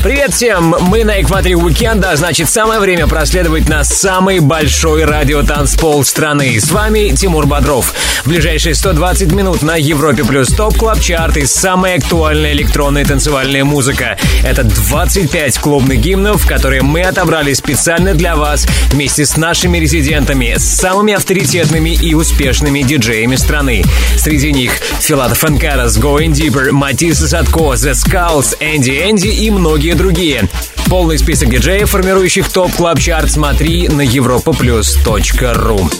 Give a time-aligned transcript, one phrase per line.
[0.00, 0.76] Привет всем!
[0.82, 6.60] Мы на экваторе уикенда, а значит самое время проследовать на самый большой радиотанцпол страны.
[6.60, 7.92] С вами Тимур Бодров.
[8.22, 13.64] В ближайшие 120 минут на Европе Плюс Top Club Chart и самая актуальная электронная танцевальная
[13.64, 14.16] музыка.
[14.44, 20.64] Это 25 клубных гимнов, которые мы отобрали специально для вас вместе с нашими резидентами, с
[20.64, 23.82] самыми авторитетными и успешными диджеями страны.
[24.16, 30.48] Среди них Filatov & Karas, Going Deeper, Matisse & Sadko, The Skulls, Энди Энди и многие другие.
[30.86, 35.92] Полный список диджеев, формирующих Top Club Chart смотри на europaplus.ru.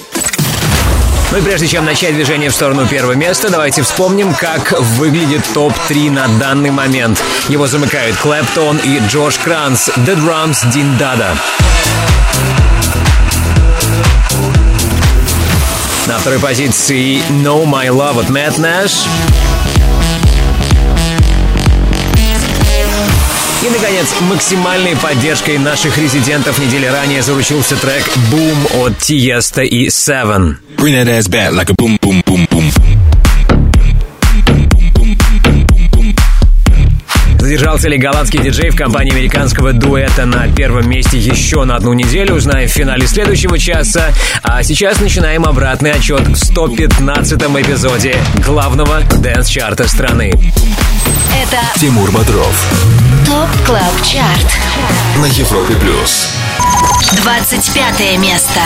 [1.31, 6.11] Ну и прежде чем начать движение в сторону первого места, давайте вспомним, как выглядит топ-3
[6.11, 7.23] на данный момент.
[7.49, 11.37] Его замыкают Клэптон и Джош Кранс, The Drums, Дин Дада.
[16.07, 19.07] На второй позиции No My Love от Matt Nash.
[23.69, 28.03] И, наконец, максимальной поддержкой наших резидентов недели ранее заручился трек
[28.33, 30.57] «Boom» от Тиеста и Seven.
[30.79, 32.98] Bring that ass back like a boom, boom, boom, boom.
[37.49, 42.35] Задержался ли голландский диджей в компании американского дуэта на первом месте еще на одну неделю,
[42.35, 44.13] узнаем в финале следующего часа.
[44.43, 50.31] А сейчас начинаем обратный отчет в 115-м эпизоде главного дэнс-чарта страны.
[51.33, 52.55] Это Тимур Бодров
[53.25, 55.17] ТОП КЛАБ ЧАРТ.
[55.17, 56.29] на Европе Плюс.
[57.23, 58.61] 25 место.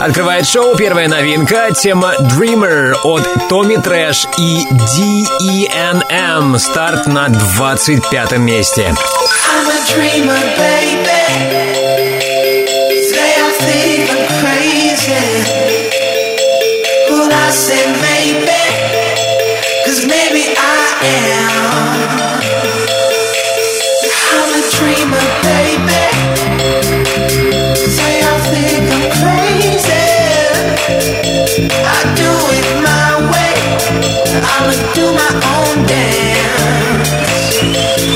[0.00, 4.64] Открывает шоу первая новинка, тема Dreamer от Томми Трэш и
[4.96, 6.58] D.E.N.M.
[6.58, 8.94] Старт на 25 месте.
[9.50, 11.08] I'm a dreamer, baby.
[21.00, 21.37] Am.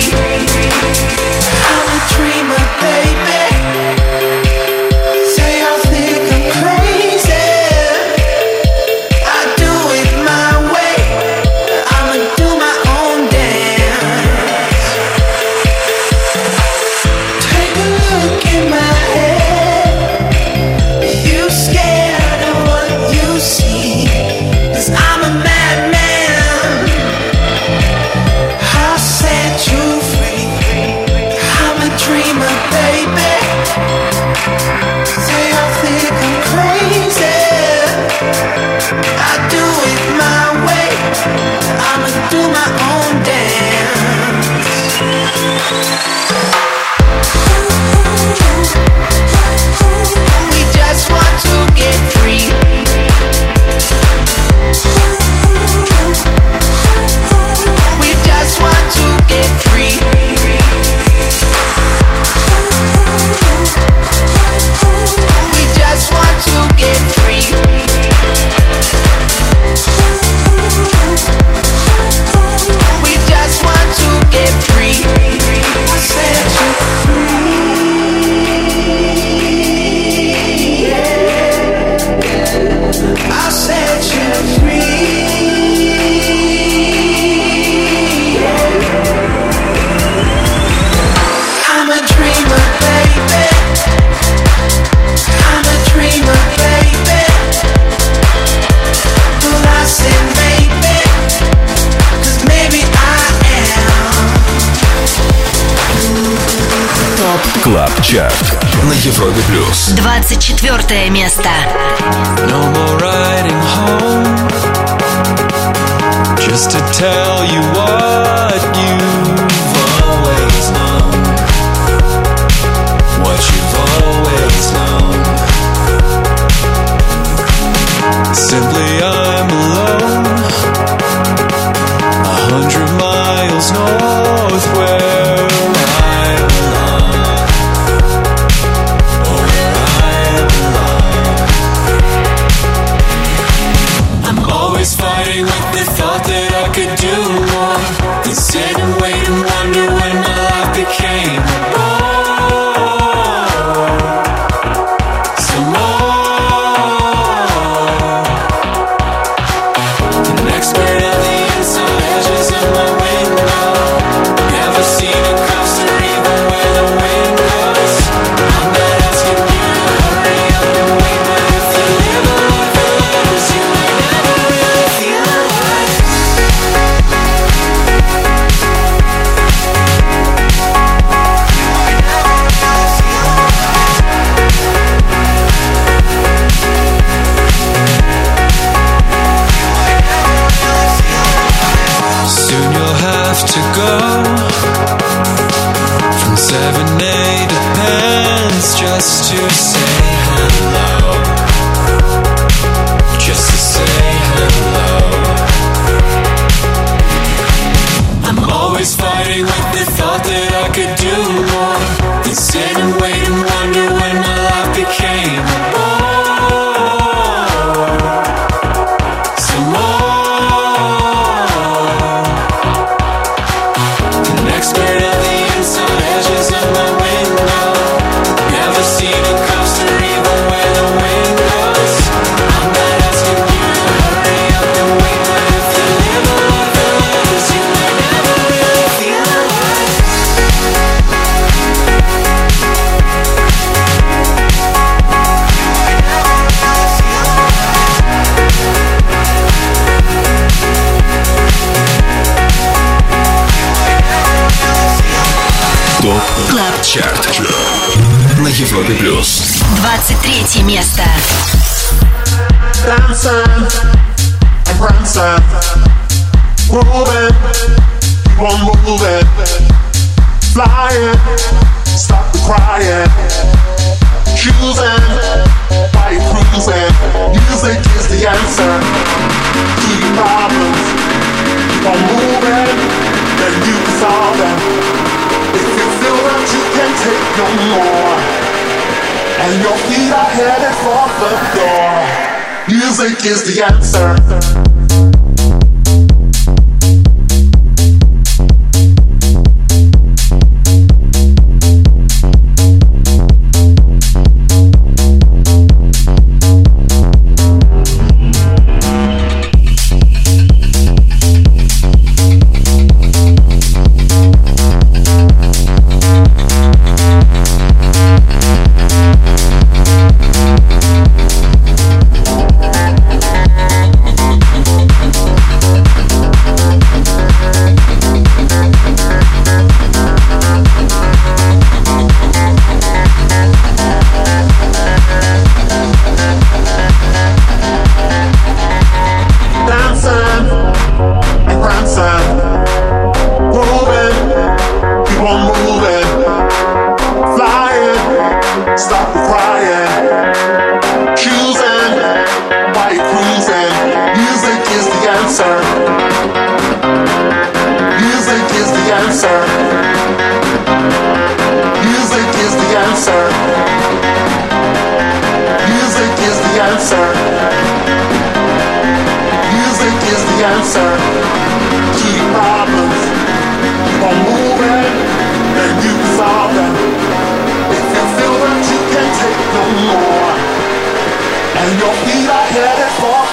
[0.00, 1.47] free.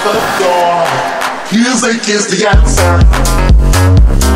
[0.06, 0.86] the door.
[1.52, 4.35] Music is the answer.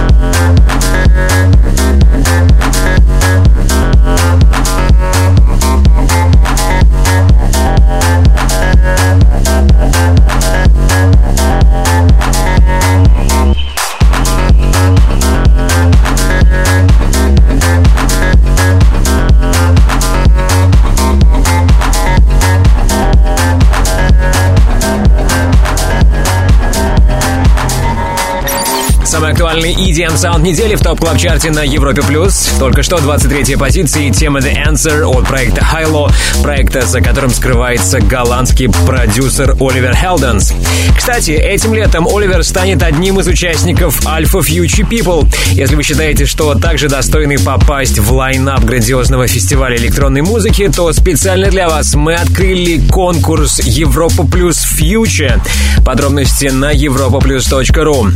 [29.60, 32.02] танцевальный EDM саунд недели в Top Club Chart е на Европе+.
[32.02, 32.50] плюс.
[32.60, 38.70] Только что 23-я позиция тема The Answer от проекта HI-LO, проекта, за которым скрывается голландский
[38.70, 40.54] продюсер Оливер Хелденс.
[40.96, 45.28] Кстати, этим летом Оливер станет одним из участников Alpha Future People.
[45.52, 51.50] Если вы считаете, что также достойны попасть в line-up грандиозного фестиваля электронной музыки, то специально
[51.50, 55.40] для вас мы открыли конкурс Европа Плюс Future.
[55.84, 58.14] Подробности на europaplus.ru.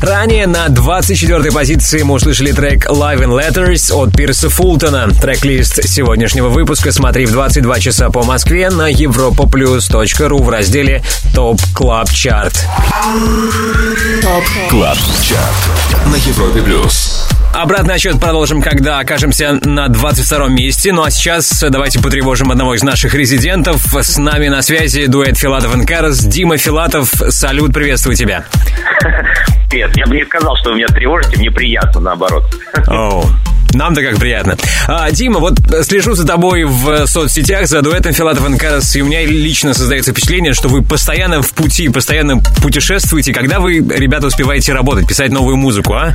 [0.00, 5.08] Ранее на 24-й позиции мы услышали трек Living in Letters от Пирса Фултона.
[5.20, 11.02] Трек-лист сегодняшнего выпуска смотри в 22 часа по Москве на europaplus.ru в разделе
[11.34, 12.66] Top Club Chart.
[14.70, 17.25] Club Chart на Европе плюс.
[17.56, 20.92] Обратный отсчет продолжим, когда окажемся на 22 месте.
[20.92, 23.82] Ну а сейчас давайте потревожим одного из наших резидентов.
[23.94, 26.22] С нами на связи дуэт Филатов и Карас.
[26.22, 28.44] Дима Филатов, салют, приветствую тебя.
[29.70, 29.96] Привет.
[29.96, 32.44] Я бы не сказал, что вы меня тревожите, мне приятно, наоборот.
[32.88, 33.24] Оу.
[33.76, 34.56] Нам-то как приятно.
[34.88, 39.24] А, Дима, вот слежу за тобой в соцсетях, за дуэтом Филатов Карас, и у меня
[39.24, 43.34] лично создается впечатление, что вы постоянно в пути, постоянно путешествуете.
[43.34, 46.14] Когда вы, ребята, успеваете работать, писать новую музыку, а?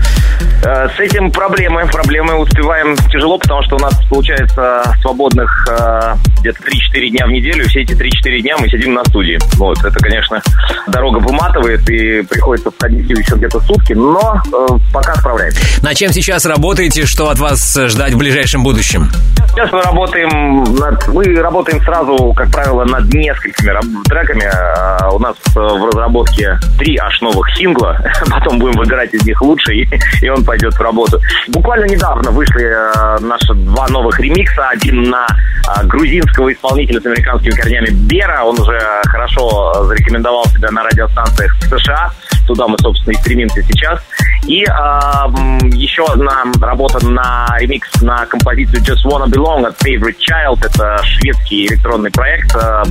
[0.63, 1.85] Э, С этим проблемы.
[1.87, 7.67] Проблемы успеваем тяжело, потому что у нас получается свободных э, где-то 3-4 дня в неделю.
[7.67, 9.37] Все эти 3-4 дня мы сидим на студии.
[9.57, 10.41] Вот, это, конечно,
[10.87, 15.59] дорога выматывает, и приходится входить еще где-то сутки, но э, пока справляемся.
[15.83, 19.09] На чем сейчас работаете, что от вас ждать в ближайшем будущем?
[19.51, 23.77] Сейчас мы работаем над, мы работаем сразу, как правило, над несколькими
[24.07, 24.45] треками.
[24.45, 27.99] А, У нас э, в разработке три аж новых сингла.
[28.29, 29.89] Потом будем выбирать из них лучший,
[30.21, 31.19] и, он пойдет в работу.
[31.49, 34.69] Буквально недавно вышли э, наши два новых ремикса.
[34.69, 35.27] Один на
[35.67, 38.43] а, грузинского исполнителя с американскими корнями Бера.
[38.43, 42.13] Он уже хорошо зарекомендовал себя на радиостанциях США.
[42.47, 43.99] Туда мы, собственно, и стремимся сейчас.
[44.47, 50.15] И а, м, еще одна работа на ремикс на композицию Just Wanna Belong от Favorite
[50.19, 50.65] Child.
[50.65, 52.55] Это шведский электронный проект.
[52.55, 52.83] А,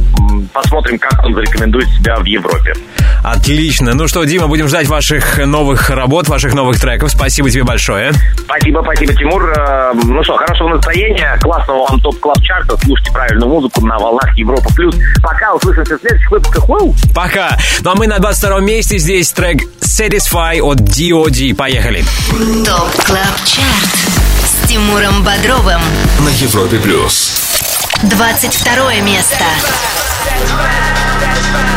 [0.53, 2.73] Посмотрим, как он зарекомендует себя в Европе.
[3.23, 3.95] Отлично.
[3.95, 7.11] Ну что, Дима, будем ждать ваших новых работ, ваших новых треков.
[7.11, 8.13] Спасибо тебе большое.
[8.39, 9.51] Спасибо, спасибо, Тимур.
[9.51, 12.77] Э, Ну что, хорошего настроения, классного вам топ-клаб-чарта.
[12.83, 14.97] Слушайте правильную музыку на волнах Европа Плюс.
[15.23, 16.69] Пока, услышимся в следующих выпусках.
[16.69, 16.95] Уау!
[17.15, 17.57] Пока.
[17.83, 18.99] Ну а мы на 22 месте.
[18.99, 21.55] Здесь трек Satisfied от D.O.D.
[21.55, 22.05] Поехали.
[22.67, 23.97] ТОП Клаб Чарт
[24.45, 25.81] с Тимуром Бодровым.
[26.19, 27.33] На Европе плюс.
[28.03, 29.45] 22 место.
[30.27, 31.70] Satisfied.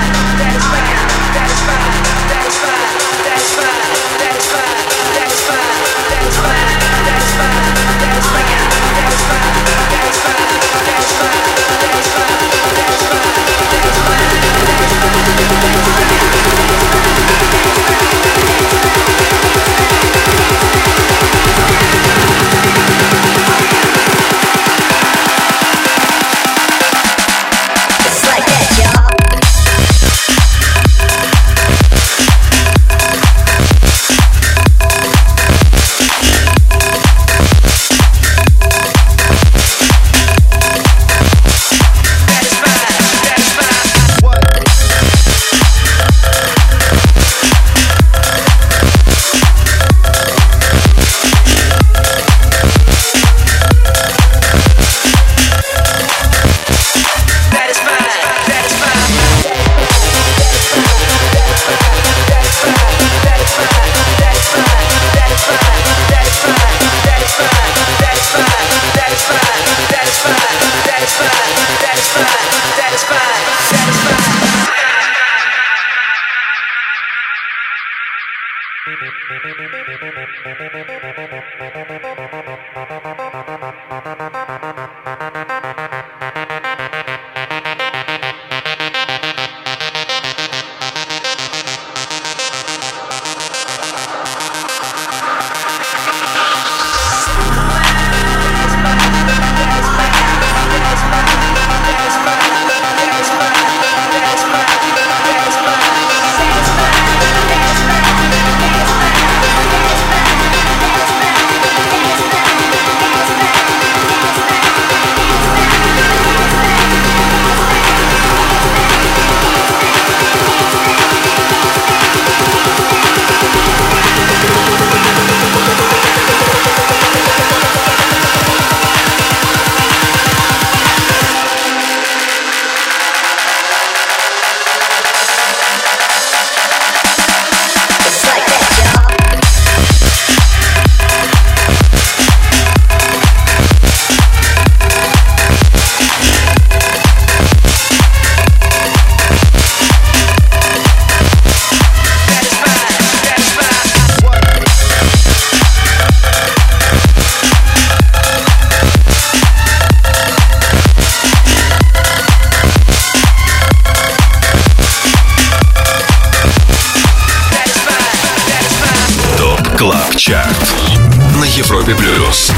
[171.40, 172.52] на Европе плюс.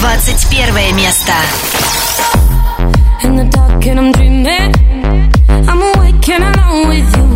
[0.00, 1.32] 21 место.
[3.22, 4.74] In the dark and I'm dreaming
[5.68, 7.26] I'm awake and alone with you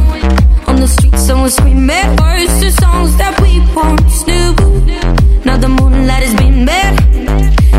[0.67, 4.55] On the streets someone screaming Words to songs that we once knew
[5.45, 6.67] Now the moonlight is beaming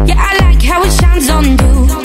[0.07, 1.98] Yeah, I like how it shines on you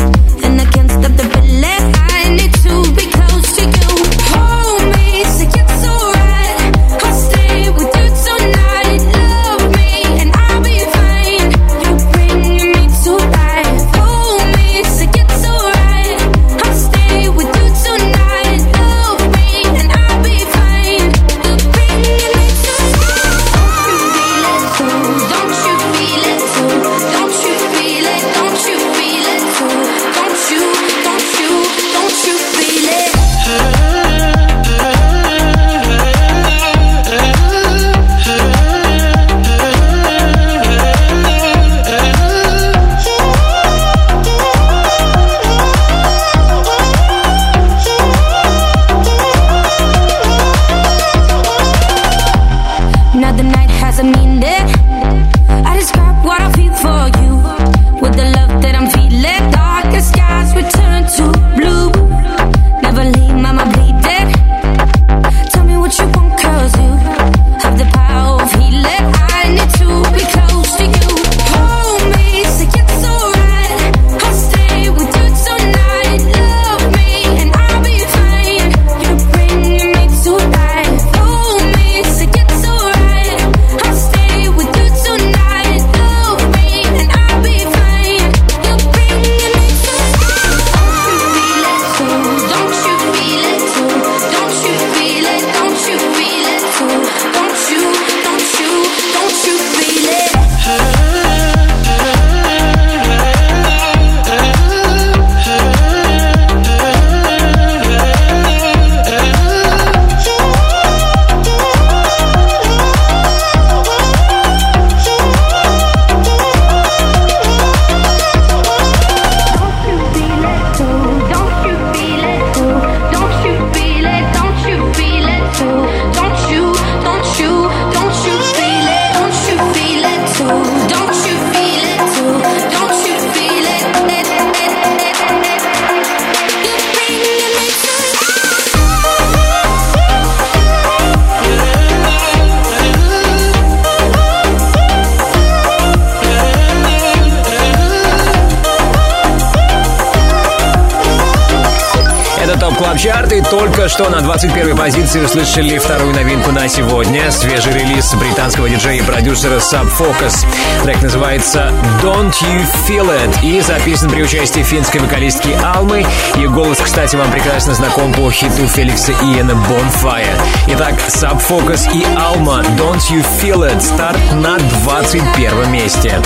[155.56, 157.32] Услышали вторую новинку на сегодня.
[157.32, 160.46] Свежий релиз британского диджея и продюсера Sub Focus.
[160.84, 161.72] Трек называется
[162.04, 166.06] Don't You Feel It и записан при участии финской вокалистки Алмы.
[166.36, 170.36] Ее голос, кстати, вам прекрасно знаком по хиту Феликса Иена Bonfire.
[170.68, 173.80] Итак, Sub Focus и Alma Don't You Feel It.
[173.80, 176.22] Старт на 21 месте.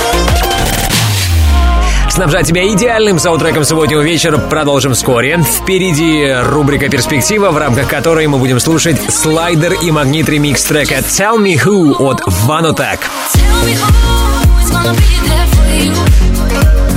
[2.09, 5.37] Снабжать тебя идеальным саундтреком субботнего вечера продолжим вскоре.
[5.37, 11.37] Впереди рубрика «Перспектива», в рамках которой мы будем слушать слайдер и магнит ремикс трека «Tell
[11.37, 12.99] Me Who» от Vanotech.
[13.33, 16.88] Tell me who's gonna be there for you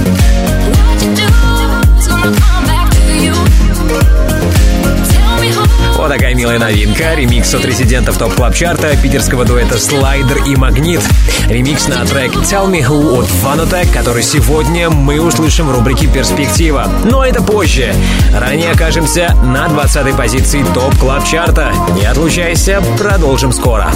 [6.03, 7.15] Вот такая милая новинка.
[7.15, 11.01] Ремикс от резидентов топ клаб чарта питерского дуэта «Слайдер» и «Магнит».
[11.47, 16.91] Ремикс на трек «Tell Me Who» от Vanotech, который сегодня мы услышим в рубрике «Перспектива».
[17.05, 17.95] Но это позже.
[18.35, 23.93] Ранее окажемся на 20-й позиции топ клаб чарта Не отлучайся, продолжим скоро.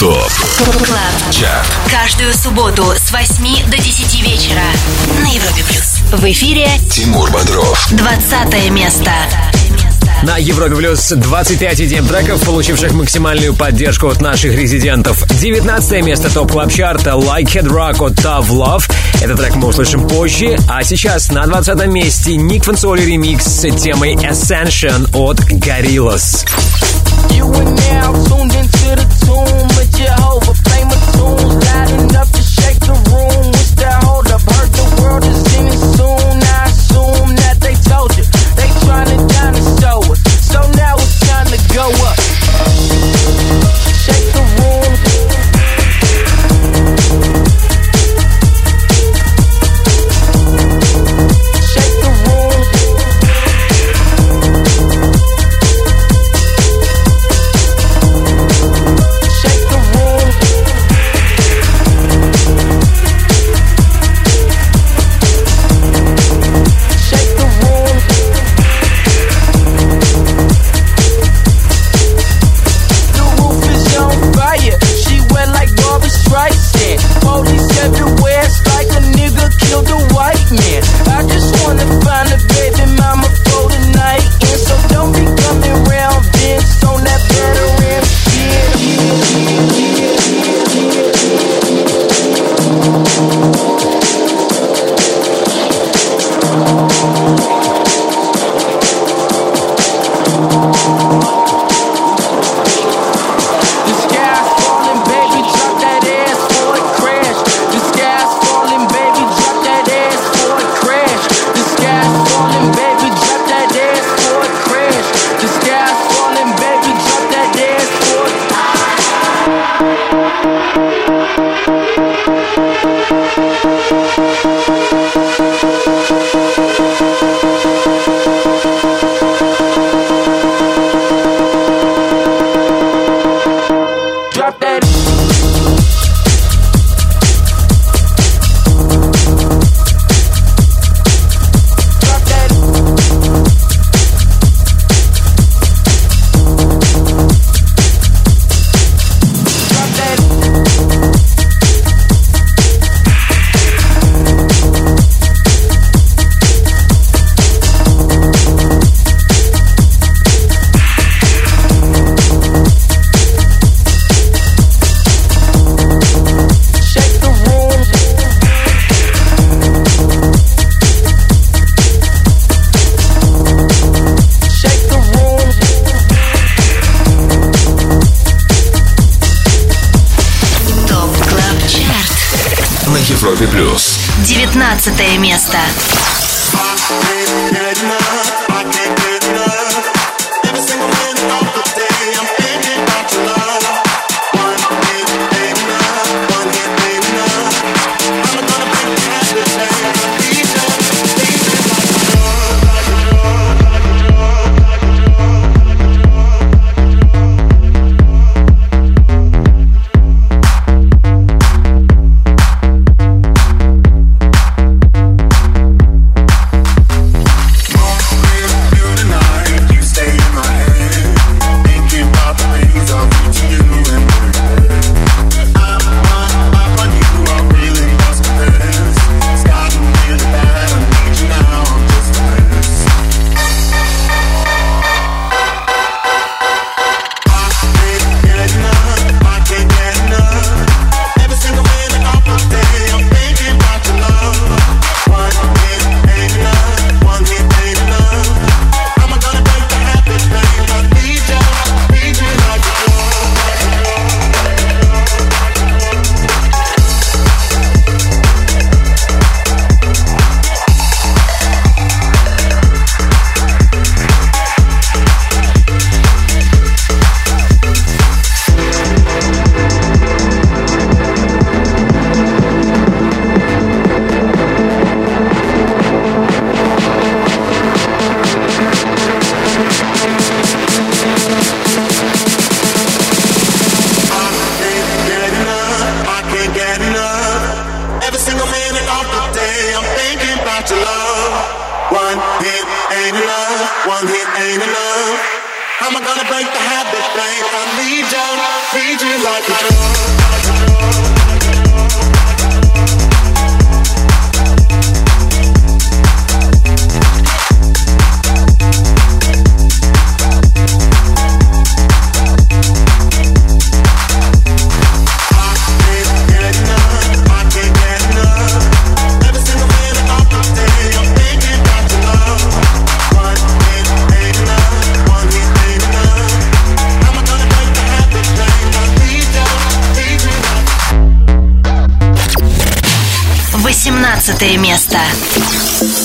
[0.00, 1.32] ТОП Клаб.
[1.32, 4.62] ЧАРТ Каждую субботу с 8 до 10 вечера
[5.22, 6.00] на Европе плюс.
[6.12, 9.12] В эфире Тимур Бодров 20 место.
[10.22, 15.24] На Европе Плюс 25 EDM треков, получивших максимальную поддержку от наших резидентов.
[15.40, 18.90] 19 место Top Club Chart а Like Head Rock от Tough Love.
[19.22, 20.56] Этот трек мы услышим позже.
[20.68, 26.44] А сейчас на 20 месте Nick Fanciulli ремикс с темой Ascension от Gorillaz.
[27.30, 27.46] You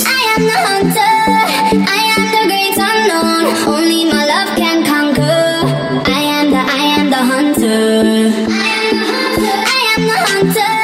[0.08, 1.16] I am the hunter,
[1.84, 5.42] I am the great unknown, only my love can conquer.
[6.10, 7.82] I am the, I am the hunter.
[8.48, 10.74] I am the hunter, I am the hunter,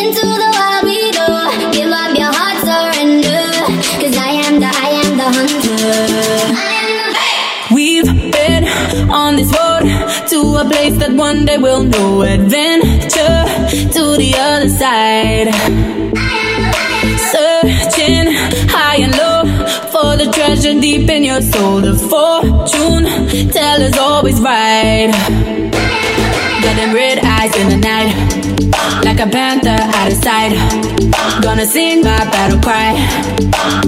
[0.00, 1.28] into the wild we go.
[1.76, 3.42] Give up your heart, surrender.
[3.98, 4.70] 'Cause I am the.
[4.86, 5.84] I am the hunter.
[7.74, 8.64] We've been
[9.10, 9.84] on this road
[10.32, 12.24] to a place that one day we'll know.
[12.54, 12.67] Then
[21.40, 21.82] deep in.
[21.82, 25.10] The fortune teller's always right.
[26.62, 30.52] Got them red eyes in the night, like a panther out of sight.
[31.42, 32.94] Gonna sing my battle cry,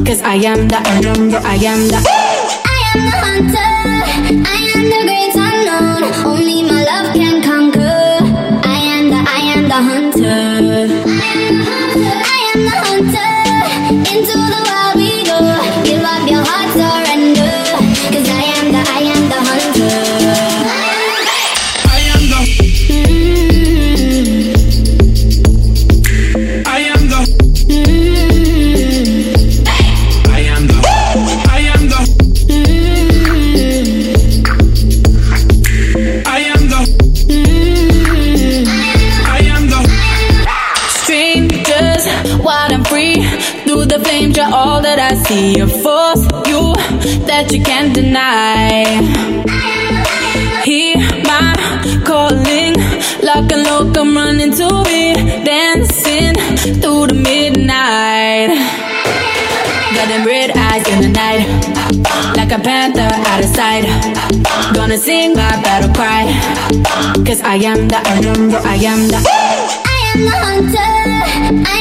[0.04, 2.00] cause I am the, I am the, I am the.
[2.64, 4.48] I am the hunter.
[4.48, 4.59] I
[45.40, 46.20] A force
[46.52, 46.74] you
[47.24, 48.84] that you can't deny.
[50.64, 51.56] Hear my
[52.04, 52.76] calling,
[53.24, 56.34] lock and lock, I'm running to it, dancing
[56.82, 58.52] through the midnight.
[59.96, 61.48] Got them red eyes in the night,
[62.36, 63.88] like a panther out of sight.
[64.74, 66.28] Gonna sing my battle cry,
[67.24, 69.16] cause I am the, I am the, I am the.
[69.86, 71.64] I am the hunter.
[71.64, 71.79] I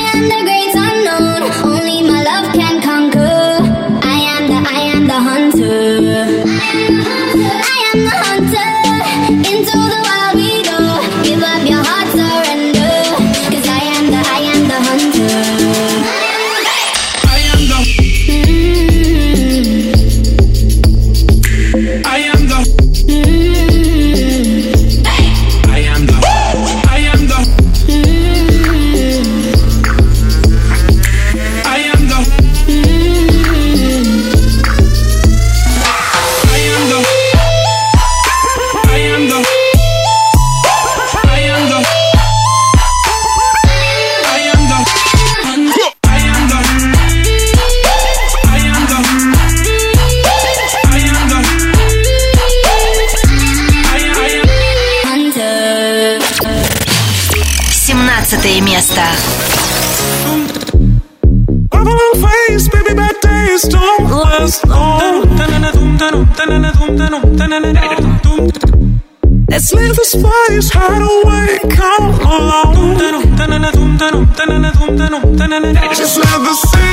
[59.00, 59.16] long.
[69.50, 69.96] Let's leave
[70.74, 72.70] hide away, come along.
[76.00, 76.89] Just let the city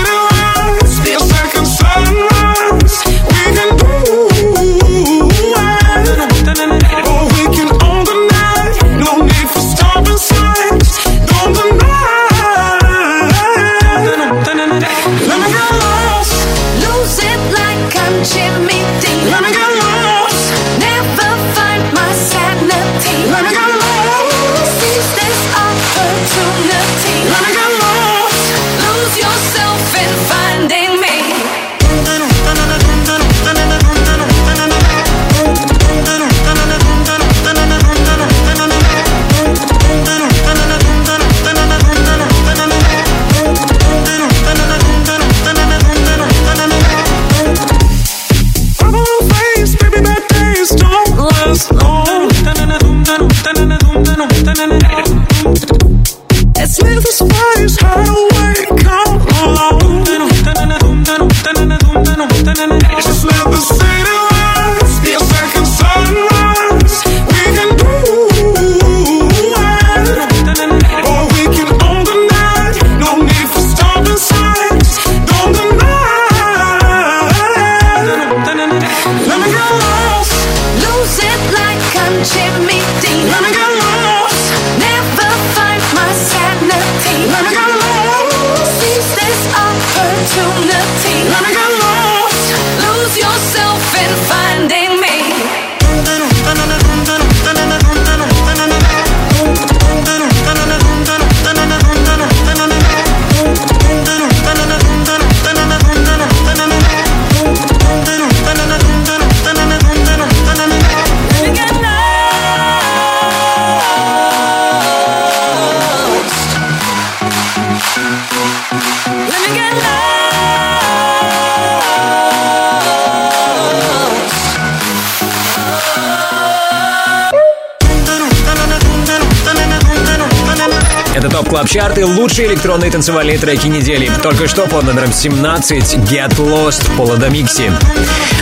[131.77, 134.11] Это Top Club Chart и лучшие электронные танцевальные треки недели.
[134.23, 137.71] Только что под номером 17 Get Lost Пола Домикси.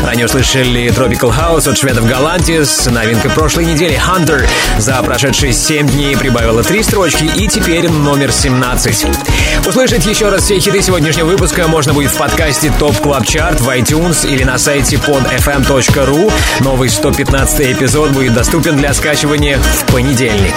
[0.04, 2.86] Ранее услышали Tropical House от шведов Галантис.
[2.86, 4.46] Новинка прошлой недели Hunter
[4.78, 9.06] за прошедшие 7 дней прибавила 3 строчки и теперь номер 17.
[9.66, 13.68] Услышать еще раз все хиты сегодняшнего выпуска можно будет в подкасте Top Club Chart в
[13.68, 16.32] iTunes или на сайте podfm.ru.
[16.60, 20.54] Новый 115 эпизод будет доступен для скачивания в понедельник.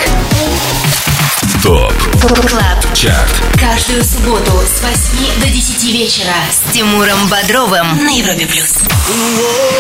[1.68, 8.46] ТОП Клаб ЧАРТ Каждую субботу с 8 до 10 вечера с Тимуром Бодровым на Европе
[8.46, 8.78] плюс.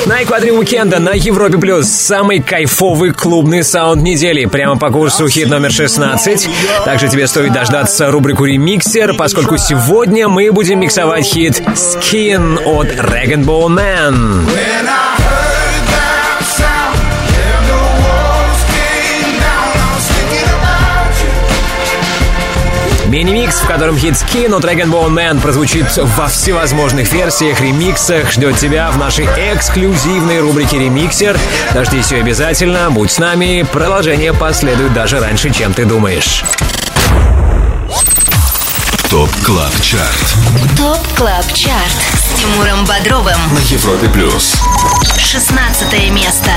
[0.06, 4.43] На экваторе уикенда на Европе Плюс самый кайфовый клубный саунд недели.
[4.43, 6.50] Прямо по курсу хит номер 16.
[6.84, 13.77] Также тебе стоит дождаться рубрику «Ремиксер», поскольку сегодня мы будем миксовать хит «Skin» от Rag'n'Bone
[13.78, 15.16] Man.
[23.08, 28.98] Мини-микс, в котором хит Skin Rag'n'Bone Man прозвучит во всевозможных версиях, ремиксах, ждет тебя в
[28.98, 31.38] нашей эксклюзивной рубрике «Ремиксер».
[31.74, 36.43] Дождись ее обязательно, будь с нами, продолжение последует даже раньше, чем ты думаешь.
[39.10, 40.36] Top Club Chart
[40.77, 43.38] Top Club Chart с Тимуром Бодровым.
[43.54, 44.56] на Европе Плюс.
[45.17, 46.52] 16 место.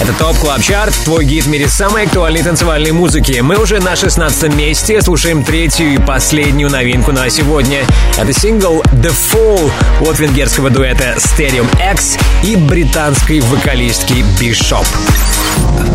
[0.00, 3.38] Это Top Club Chart, твой гид в мире самой актуальной танцевальной музыки.
[3.40, 7.84] Мы уже на 16 месте, слушаем третью и последнюю новинку на сегодня.
[8.16, 9.70] Это сингл The Fall
[10.00, 14.86] от венгерского дуэта Stadium X и британской вокалистки Bishop.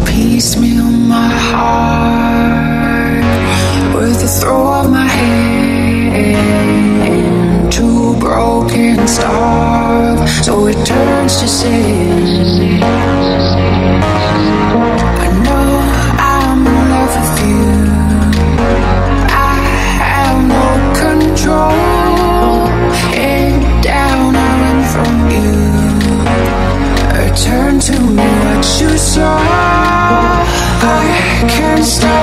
[0.05, 2.63] piecemeal my heart
[3.95, 5.12] with the throw of my
[8.23, 12.81] broken, star, so it turns to sin.
[15.25, 15.67] I know
[16.31, 17.65] I'm in love with you.
[19.29, 19.55] I
[20.09, 20.65] have no
[21.03, 21.81] control.
[24.93, 25.43] From you.
[27.83, 29.37] To me what you saw.
[30.85, 31.03] I
[31.49, 32.22] can't stop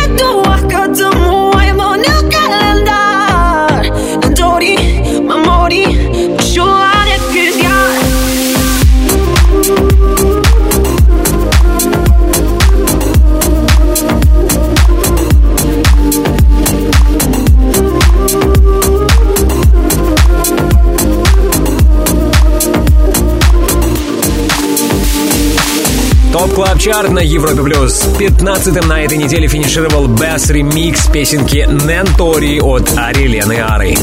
[26.51, 28.03] Top Club Chart на Европе Плюс.
[28.19, 33.95] 15-м на этой неделе финишировал Bess ремикс песенки Nëntori от Арилены Ары.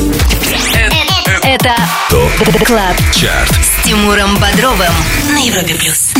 [1.43, 1.75] Это
[2.09, 3.51] Top Club Chart.
[3.51, 4.93] с Тимуром Бодровым
[5.31, 6.13] на Европе плюс.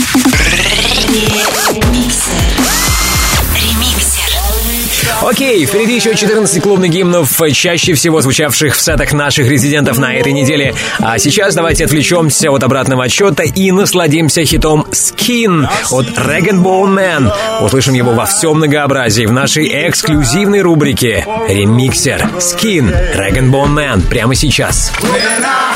[5.23, 10.33] Окей, впереди еще 14 клубных гимнов, чаще всего звучавших в сетах наших резидентов на этой
[10.33, 10.75] неделе.
[11.01, 17.33] А сейчас давайте отвлечемся от обратного отсчета и насладимся хитом Skin от Rag'n'Bone Man.
[17.61, 24.35] Услышим его во всем многообразии в нашей эксклюзивной рубрике Ремиксер Skin Rag Bone Man прямо
[24.35, 24.93] сейчас.
[25.01, 25.68] When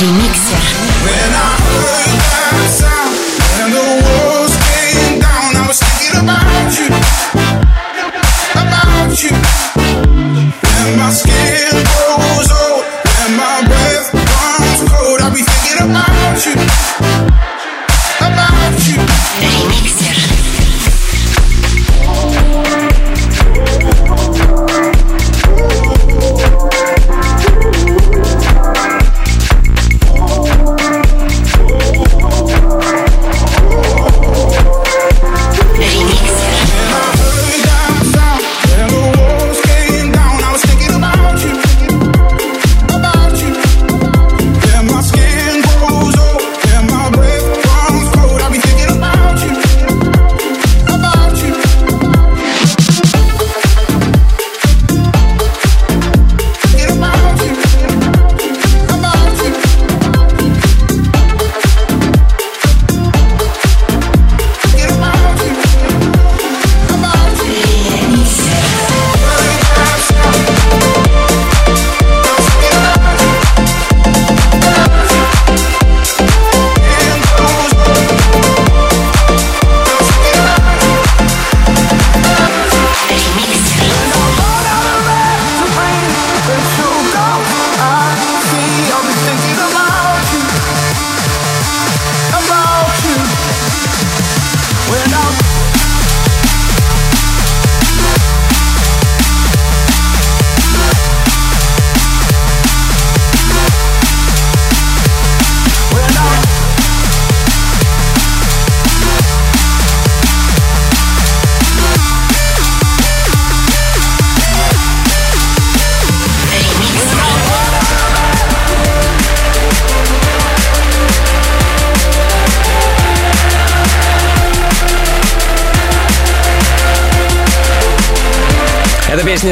[0.00, 0.73] Ремиксер.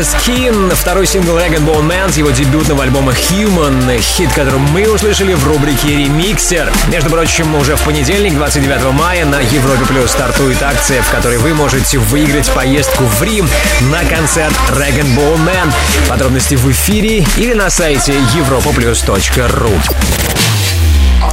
[0.03, 4.59] Это песня Skin, второй сингл Rag Bone Man с его дебютного альбома Human, хит, который
[4.59, 6.73] мы услышали в рубрике Ремиксер.
[6.89, 11.55] Между прочим, уже в понедельник, 29 мая, на Европе Плюс стартует акция, в которой вы
[11.55, 13.49] можете выиграть поездку в Рим
[13.93, 15.73] на концерт Rag Bone Man.
[16.09, 20.52] Подробности в эфире или на сайте europaplus.ru.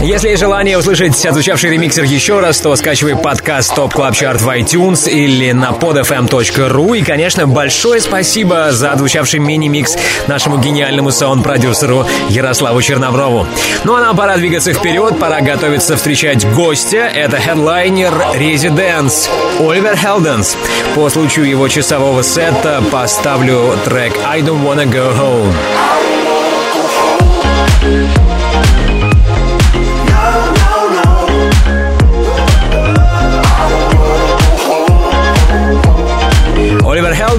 [0.02, 4.48] Если есть желание услышать отзвучавший ремиксер еще раз, то скачивай подкаст Top Club Chart в
[4.48, 6.98] iTunes или на podfm.ru.
[6.98, 9.98] И, конечно, большое спасибо за отзвучавший мини-микс
[10.28, 13.46] нашему гениальному саунд-продюсеру Ярославу Черноброву.
[13.84, 17.12] Ну а нам пора двигаться вперед, пора готовиться встречать гостя.
[17.14, 19.30] Это хедлайнер Residence
[19.60, 20.56] Оливер Хелденс.
[20.96, 25.54] По случаю его часового сета поставлю трек I Don't Wanna Go Home.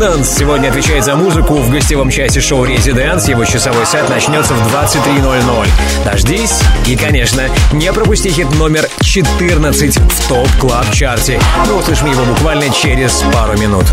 [0.00, 3.28] Хелденс сегодня отвечает за музыку в гостевом часе шоу «Residence».
[3.28, 5.68] Его часовой сет начнется в 23.00.
[6.06, 7.42] Дождись и, конечно,
[7.72, 11.38] не пропусти хит номер 14 в Top Club Chart'е.
[11.66, 13.84] Мы услышим его буквально через пару минут.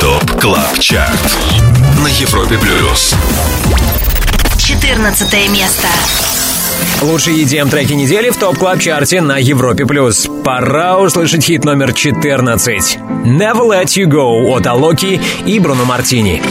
[0.00, 1.18] Top Club Chart
[2.02, 3.14] на Европе Плюс.
[4.58, 5.88] 14 место.
[7.02, 9.86] Лучшие EDM треки недели в Top Club Chart'е на Европе+.
[9.86, 10.28] плюс.
[10.44, 12.98] Пора услышать хит номер 14.
[13.24, 16.42] Never Let You Go от Алоки и Бруно Мартини.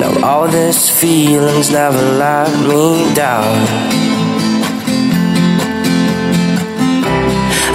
[0.00, 3.54] Now all these feelings never let me down.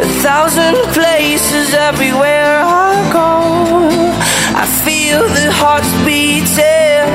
[0.01, 4.14] A thousand places everywhere I go.
[4.65, 7.05] I feel the hearts beating,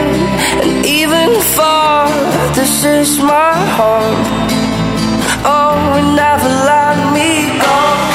[0.62, 2.06] and even far,
[2.54, 4.22] this is my home.
[5.44, 8.09] Oh, never let me go.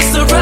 [0.00, 0.41] just around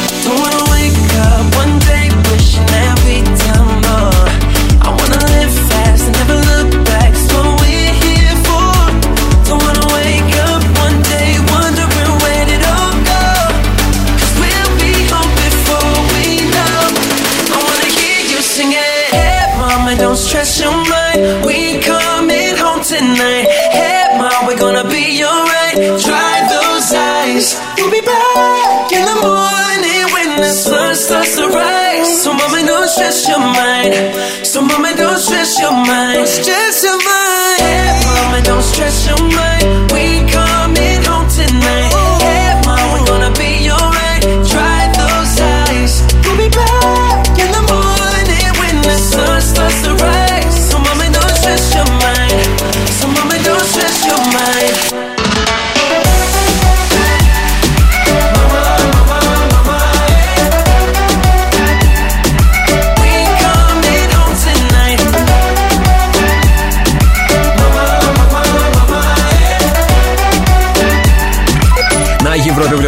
[33.89, 34.45] mind.
[34.45, 36.27] So mama, don't stress your mind.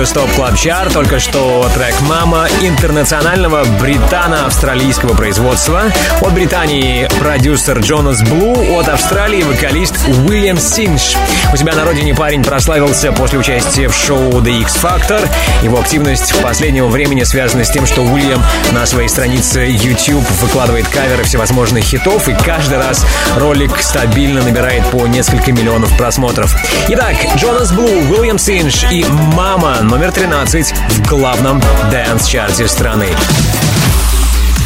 [0.03, 5.83] Европе Плюс Top Club Chart только что трек «Mama» интернационального британо-австралийского производства.
[6.19, 9.95] От Британии продюсер Джонас Блу, от Австралии вокалист
[10.27, 11.15] Уильям Синдж.
[11.53, 15.25] У себя на родине парень прославился после участия в шоу The X Factor.
[15.63, 18.43] Его активность в последнего времени связана с тем, что Уильям
[18.73, 23.05] на своей странице YouTube выкладывает каверы всевозможных хитов, и каждый раз
[23.37, 26.53] ролик стабильно набирает по несколько миллионов просмотров.
[26.89, 33.09] Итак, Джонас Блу, Уильям Синдж и «Mama» номер 13 в главном dance -чарте страны.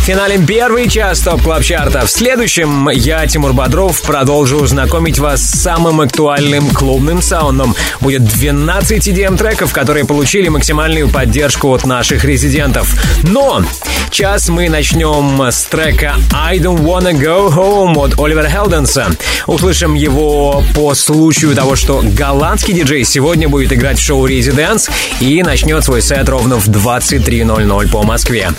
[0.08, 2.06] Финалим первый час Top Club Chart'а.
[2.06, 7.76] В следующем я, Тимур Бодров, продолжу знакомить вас с самым актуальным клубным саундом.
[8.00, 12.96] Будет 12 EDM-треков, которые получили максимальную поддержку от наших резидентов.
[13.24, 13.66] Но
[14.10, 19.08] час мы начнем с трека I Don't Wanna Go Home от Оливера Хелденса.
[19.46, 24.90] Услышим его по случаю того, что голландский диджей сегодня будет играть в шоу Residence
[25.20, 28.54] и начнет свой сет ровно в 23.00 по Москве.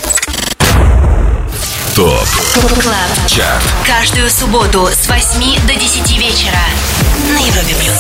[1.99, 2.29] Top
[2.81, 6.55] Club Chart Каждую субботу с 8 до 10 вечера
[7.29, 7.99] на Европе плюс.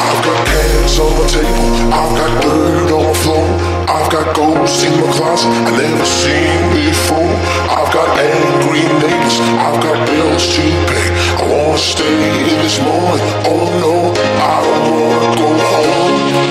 [0.00, 3.46] I've got hands on my table, I've got dirt on my floor,
[3.86, 7.36] I've got ghosts in my closet I never seen before.
[7.68, 11.12] I've got angry neighbors, I've got bills to pay.
[11.36, 13.20] I wanna stay in this moment.
[13.44, 16.45] Oh no, I don't wanna go home.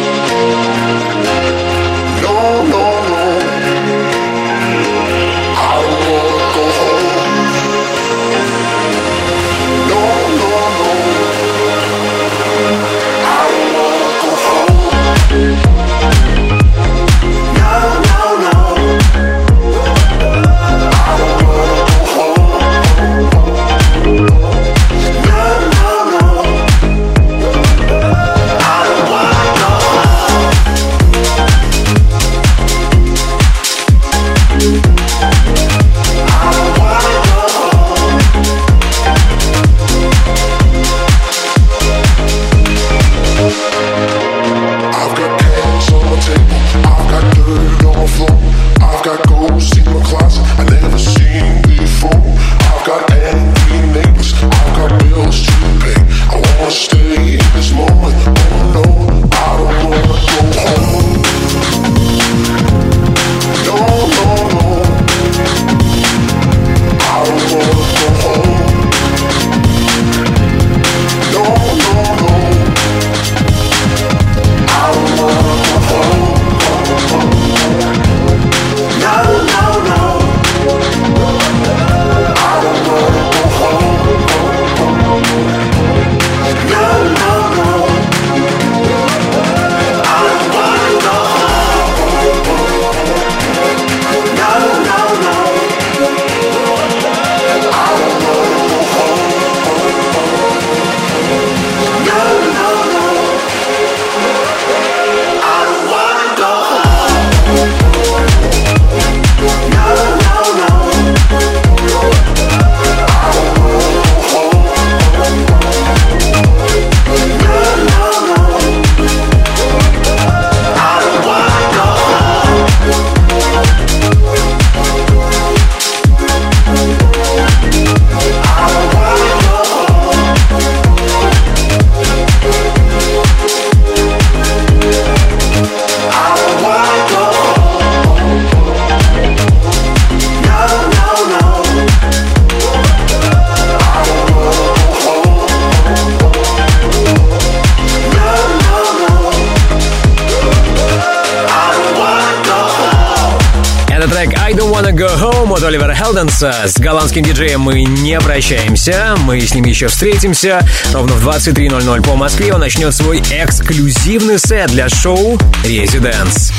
[156.35, 156.67] Хелденса.
[156.67, 160.65] С голландским диджеем мы не прощаемся, мы с ним еще встретимся.
[160.91, 166.51] Ровно в 23.00 по Москве он начнет свой эксклюзивный сет для шоу Residence.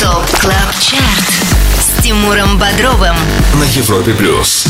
[0.00, 3.16] Top Club Chart с Тимуром Бодровым.
[3.54, 4.66] На Европе плюс.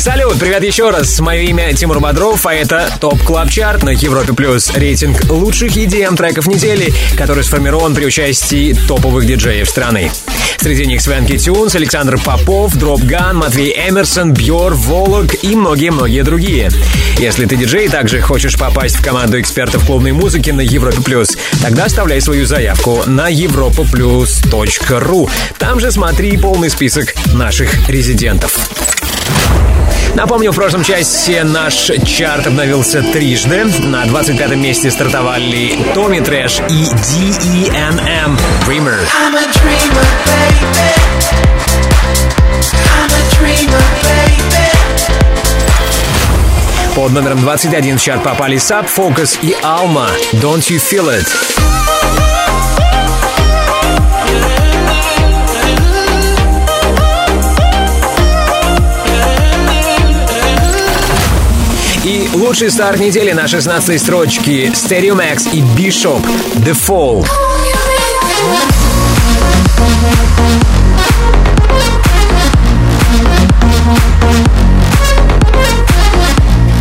[0.00, 1.20] Салют, привет еще раз.
[1.20, 4.74] Мое имя Тимур Бодров, а это Top Club Chart на Европе Плюс.
[4.74, 10.10] Рейтинг лучших EDM треков недели, который сформирован при участии топовых диджеев страны.
[10.56, 16.70] Среди них Swanky Tunes, Александр Попов, Dropgun, Матвей Эмерсон, Бьор, Volac и многие-многие другие.
[17.18, 21.36] Если ты диджей и также хочешь попасть в команду экспертов клубной музыки на Европе Плюс,
[21.60, 25.30] тогда оставляй свою заявку на europaplus.ru.
[25.58, 28.58] Там же смотри полный список наших резидентов.
[30.14, 33.64] Напомню, в прошлом часе наш чарт обновился трижды.
[33.80, 38.38] На 25-м месте стартовали Томми Трэш и D.E.N.M.
[38.66, 38.98] Dreamer.
[39.14, 41.20] I'm a dreamer, baby.
[42.96, 44.40] I'm a dreamer, baby.
[46.94, 50.08] Под номером 21 в чарт попали Sub, Focus и Alma.
[50.32, 51.99] Don't You Feel It.
[62.34, 66.24] Лучший старт недели на 16 строчке Stereo Max и Bishop
[66.56, 67.26] The Fall.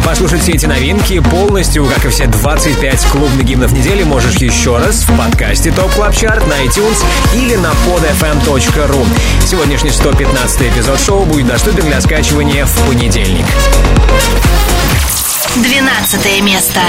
[0.05, 5.05] Послушать все эти новинки полностью, как и все 25 клубных гимнов недели, можешь еще раз
[5.07, 9.05] в подкасте Top Club Chart на iTunes или на podfm.ru.
[9.45, 13.45] Сегодняшний 115 эпизод шоу будет доступен для скачивания в понедельник.
[15.55, 16.79] 12 место.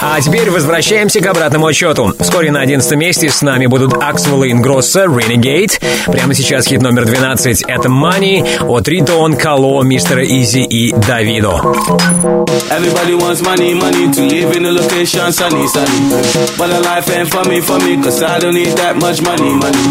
[0.00, 2.14] А теперь возвращаемся к обратному отчету.
[2.20, 5.80] Вскоре на 11 месте с нами будут Axwell и Ingrosso Renegade.
[6.10, 11.60] Прямо сейчас хит номер 12— это Money от Ритон, Кало, Мистера Изи и Давидо.
[12.70, 16.10] Everybody wants money, money to live in a location sunny, sunny.
[16.56, 19.52] But a life ain't for me, for me, cause I don't need that much money,
[19.54, 19.84] money.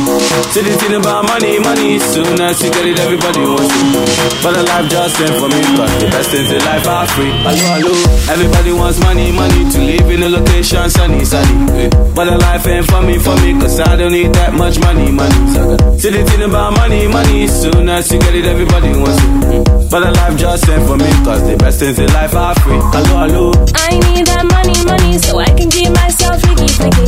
[0.51, 4.43] See the thing about money, money, soon as you get it, everybody wants it.
[4.43, 7.31] But a life just ain't for me, cause the best things in life are free.
[7.31, 7.93] Hello, hello.
[8.31, 11.89] Everybody wants money, money to live in a location sunny, sunny.
[12.15, 15.11] But a life ain't for me, for me, cause I don't need that much money,
[15.11, 15.99] money.
[15.99, 19.89] See the thing about money, money, soon as you get it, everybody wants it.
[19.89, 22.79] But a life just ain't for me, cause the best things in life are free.
[22.93, 23.45] Hello, hello.
[23.75, 27.07] I need that money, money, so I can keep myself freaky, freaky.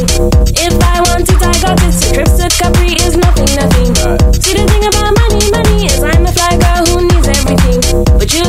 [0.58, 1.94] If I want it, I got it.
[2.14, 3.92] Trips to Capri is nothing, nothing.
[4.42, 7.80] See the thing about money, money is I'm a fly girl who needs everything.
[8.20, 8.44] But you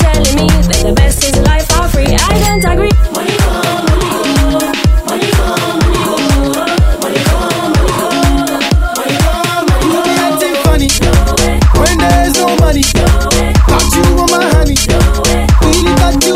[0.00, 2.06] telling me that the best in life are free.
[2.08, 2.90] I don't agree.
[3.14, 4.80] Money money.
[5.06, 5.80] Money money.
[7.00, 7.70] Money money.
[9.90, 10.88] Money funny
[11.78, 12.82] when there's no money.
[13.68, 14.76] Got you on my honey,
[16.24, 16.34] you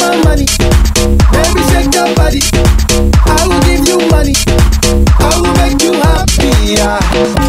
[0.00, 0.46] my money,
[1.70, 2.40] shake your body.
[3.26, 4.34] I will give you money,
[5.20, 6.50] I will make you happy.
[6.74, 7.43] yeah.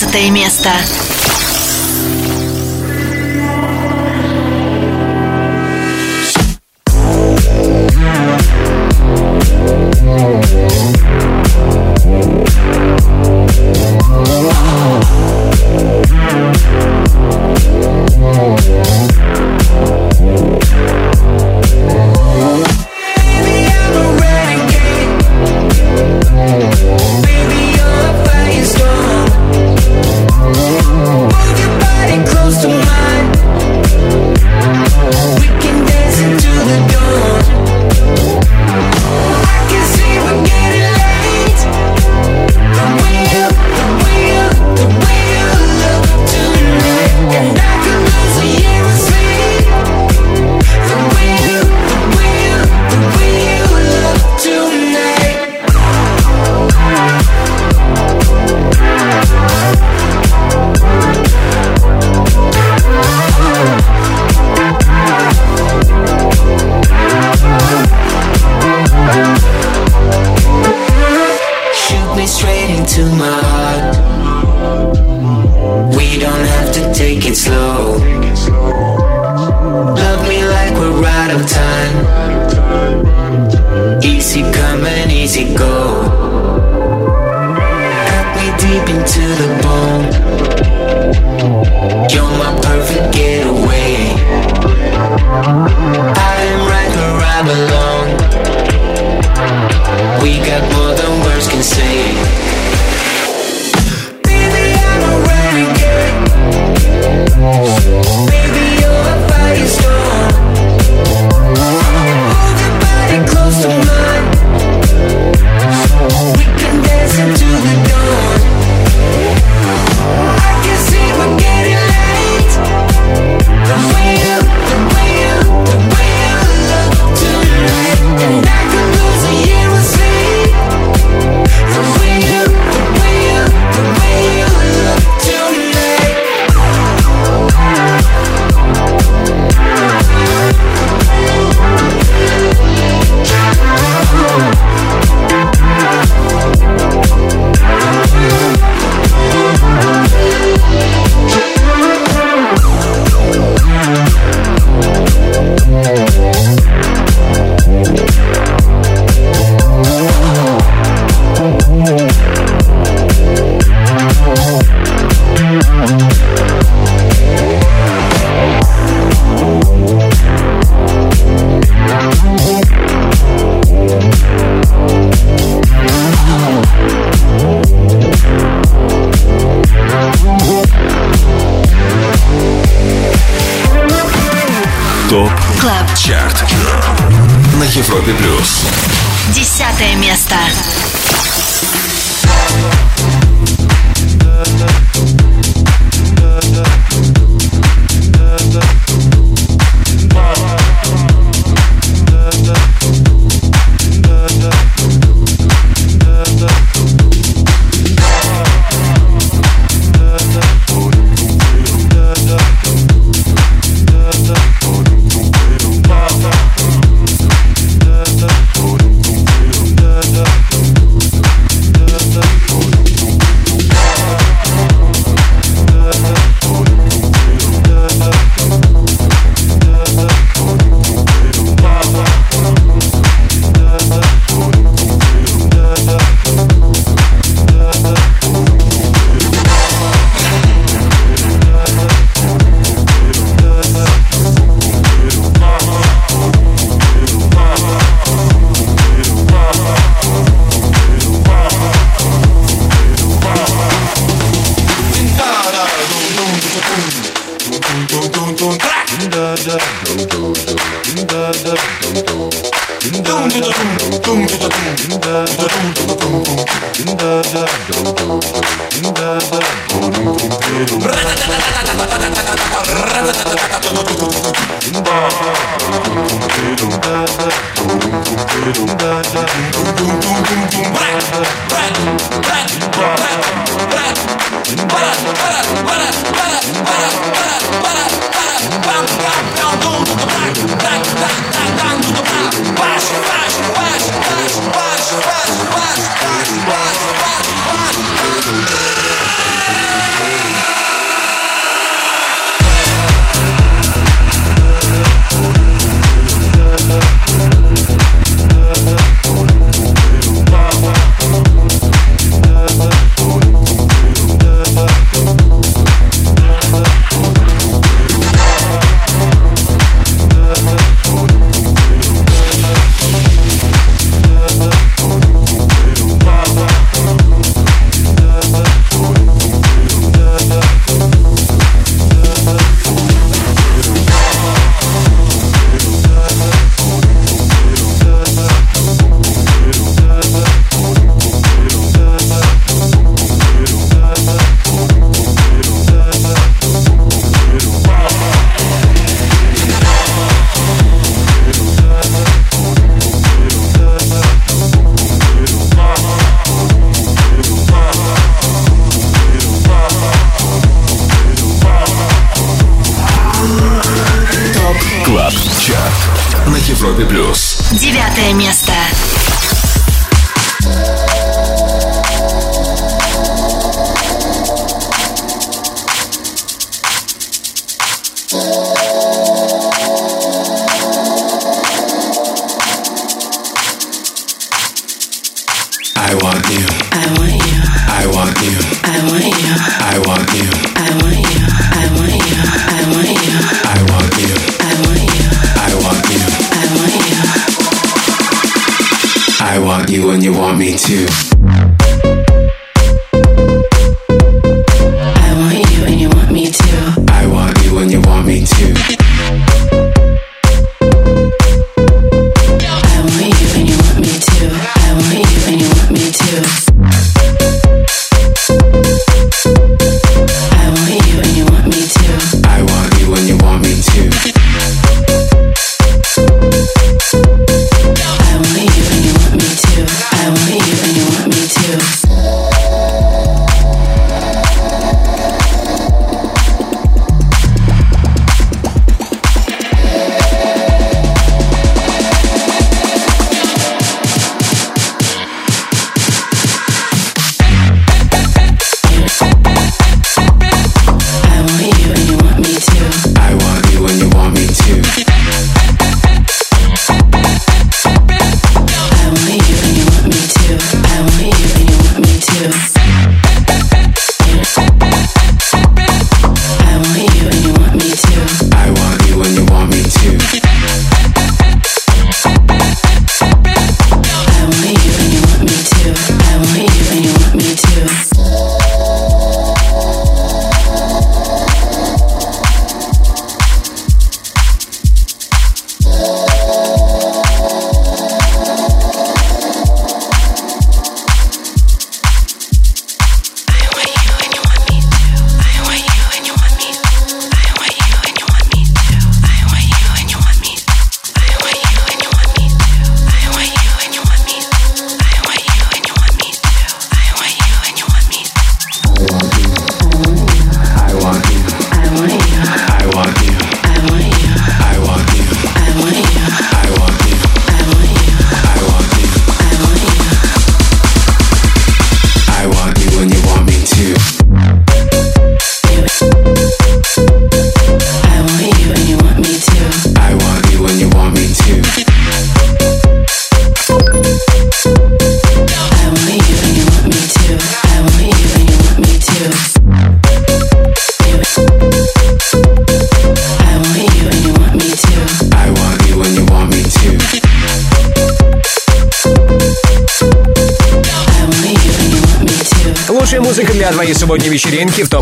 [0.00, 0.70] 16 место.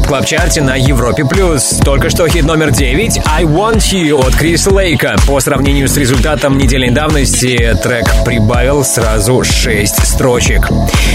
[0.08, 1.80] Club Chart'е на Европе плюс.
[1.84, 5.16] Только что хит номер 9 I Want You от Криса Лейка.
[5.26, 10.70] По сравнению с результатом недельной давности трек прибавил сразу 6 строчек.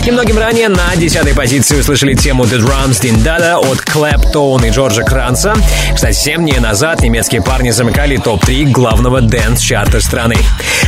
[0.06, 5.02] Немногим ранее на 10 позиции услышали тему The Drums Din Dada от Claptone и Джорджа
[5.02, 5.56] Кранца.
[5.96, 10.36] Кстати, 7 дней назад немецкие парни замыкали топ-3 главного dance -чарта страны.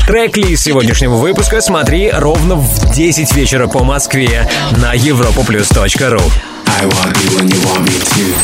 [0.05, 4.47] Трек-лист сегодняшнего выпуска смотри ровно в 10 вечера по Москве
[4.77, 6.21] на europoplus.ru.
[6.67, 8.35] I want you and you want me too.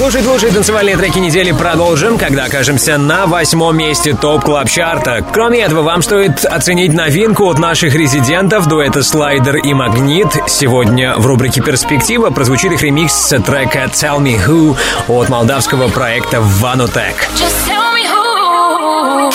[0.00, 5.60] Слушать лучшие танцевальные треки недели продолжим, когда окажемся на восьмом месте топ клаб чарта Кроме
[5.60, 10.28] этого, вам стоит оценить новинку от наших резидентов дуэта Слайдер и Магнит.
[10.46, 14.74] Сегодня в рубрике «Перспектива» прозвучит их ремикс трека «Tell Me Who»
[15.08, 17.16] от молдавского проекта Vanotech.
[17.36, 19.30] Just tell me who,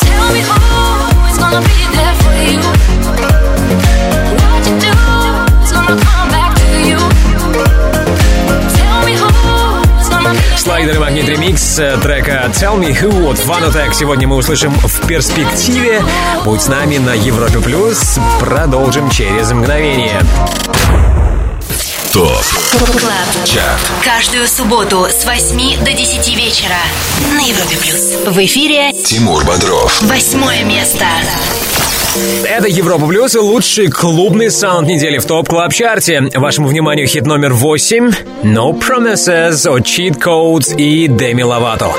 [0.00, 1.85] tell me who
[10.86, 15.04] Слайдер и Магнит ремикс э, трека «Tell Me Who» от Vanotek сегодня мы услышим в
[15.08, 16.00] перспективе.
[16.44, 18.20] Будь с нами на Европе Плюс.
[18.38, 20.22] Продолжим через мгновение.
[22.12, 22.40] Top
[23.00, 26.78] Club Chart Каждую субботу с 8 до 10 вечера
[27.32, 28.14] на Европе плюс.
[28.24, 31.04] В эфире Тимур Бодров восьмое место.
[32.44, 37.26] Это Европа Плюс и лучший клубный саунд недели в Top Club Chart'е Вашему вниманию хит
[37.26, 38.10] номер 8
[38.42, 41.92] No Promises от Cheat Codes и Деми Ловато.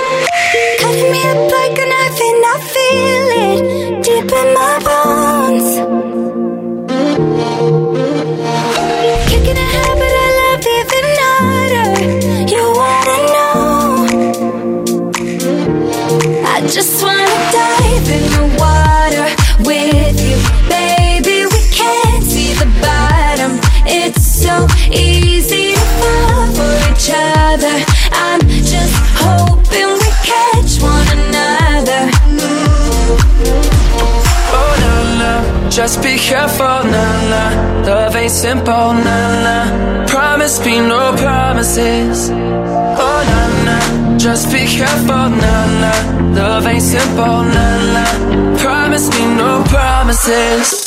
[35.77, 37.85] Just be careful, nah, nah.
[37.85, 40.07] Love ain't simple, nah, nah.
[40.07, 42.31] Promise me no promises.
[42.31, 44.17] Oh, nah, nah.
[44.17, 46.33] Just be careful, nah, nah.
[46.33, 48.57] Love ain't simple, nah, nah.
[48.57, 50.86] Promise me no promises.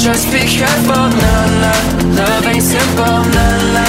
[0.00, 1.72] just be careful, no, no.
[2.16, 3.84] Love ain't simple, no, no.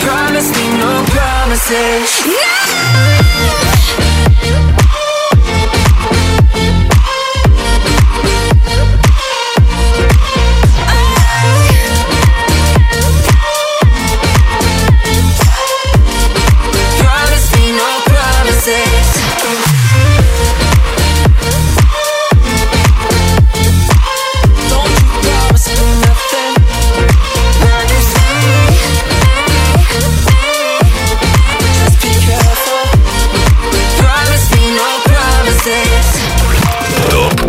[0.00, 2.51] Promise me no promises.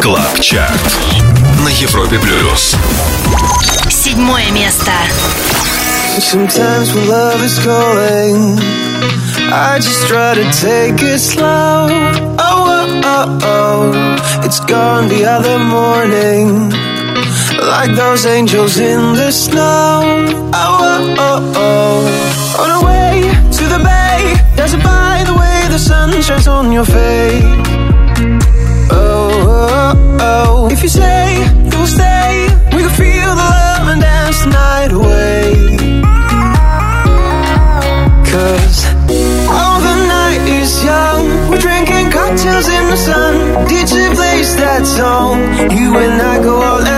[0.03, 0.99] КЛАБ ЧАРТ
[1.65, 2.77] на Европе Плюс.
[3.89, 4.93] Седьмое место.
[6.19, 8.59] Sometimes when love is calling,
[9.53, 11.89] I just try to take it slow.
[12.39, 16.71] Oh, oh, oh, oh, it's gone the other morning.
[17.63, 20.03] Like those angels in the snow.
[20.53, 22.63] Oh, oh, oh, oh.
[22.63, 23.23] On our way
[23.59, 27.82] to the bay, dancing by the way the sun shines on your face.
[30.26, 30.70] Oh.
[30.72, 35.44] If you say you'll stay, we can feel the love and dance the night away.
[38.32, 38.78] Cause
[39.60, 41.24] all the night is young.
[41.50, 43.34] We're drinking cocktails in the sun.
[43.68, 45.36] DJ plays that song.
[45.78, 46.93] You and I go all and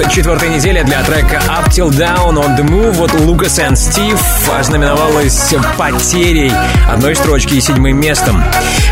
[0.00, 0.12] Плюс.
[0.12, 4.20] Четвертая неделя для трека Up Till Dawn On the Move от Лукас и Стив
[4.58, 6.52] ознаменовалась потерей
[6.88, 8.42] одной строчки и седьмым местом.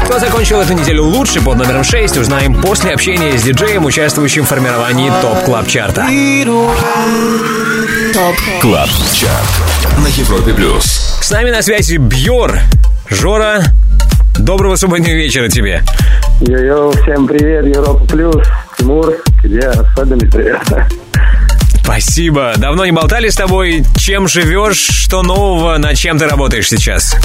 [0.04, 4.48] Кто закончил эту неделю лучше под номером 6, узнаем после общения с диджеем, участвующим в
[4.48, 6.06] формировании Top Club Chart'а.
[8.12, 11.18] Top Club Chart на Европе Плюс.
[11.22, 12.58] С нами на связи Бьор.
[13.08, 13.62] Жора,
[14.38, 15.82] доброго субботнего вечера тебе.
[16.40, 18.46] Йо-йо, всем привет, Европа Плюс,
[18.78, 20.62] Тимур, тебе особенный привет.
[21.88, 22.52] Спасибо.
[22.58, 23.82] Давно не болтали с тобой.
[23.96, 24.76] Чем живешь?
[24.76, 25.78] Что нового?
[25.78, 27.16] Над чем ты работаешь сейчас?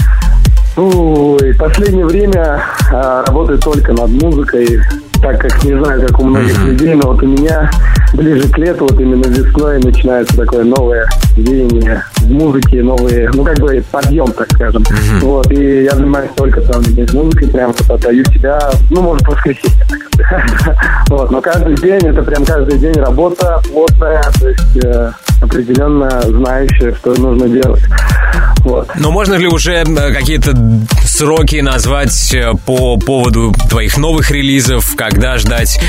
[0.77, 4.80] Ой, последнее время а, работаю только над музыкой,
[5.22, 7.69] так как не знаю, как у многих людей, но вот у меня
[8.14, 13.60] ближе к лету, вот именно весной, начинается такое новое веяние в музыке новые, ну, как
[13.60, 14.85] бы подъем, так скажем.
[15.22, 19.85] Вот, и я занимаюсь только день музыкой, прям вот отдаю себя, ну, может, воскресенье.
[19.90, 20.02] так.
[21.10, 25.11] Вот, но каждый день, это прям каждый день работа плотная, то есть э,
[25.41, 27.84] определенно знающая, что нужно делать.
[28.60, 28.90] Вот.
[28.95, 30.53] Но можно ли уже э, какие-то
[31.06, 35.80] сроки назвать э, по поводу твоих новых релизов, когда ждать?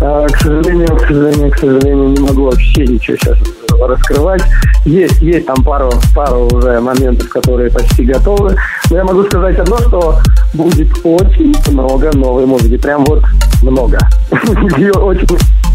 [0.00, 3.38] А, К сожалению, к сожалению, к сожалению, не могу вообще ничего сейчас
[3.80, 4.42] раскрывать.
[4.84, 8.56] Есть, есть там пару, пару уже моментов, которые почти готовы.
[8.90, 10.18] Но я могу сказать одно, что
[10.54, 12.76] будет очень много новой музыки.
[12.78, 13.22] Прям вот
[13.62, 13.98] много.
[14.78, 15.26] Ее очень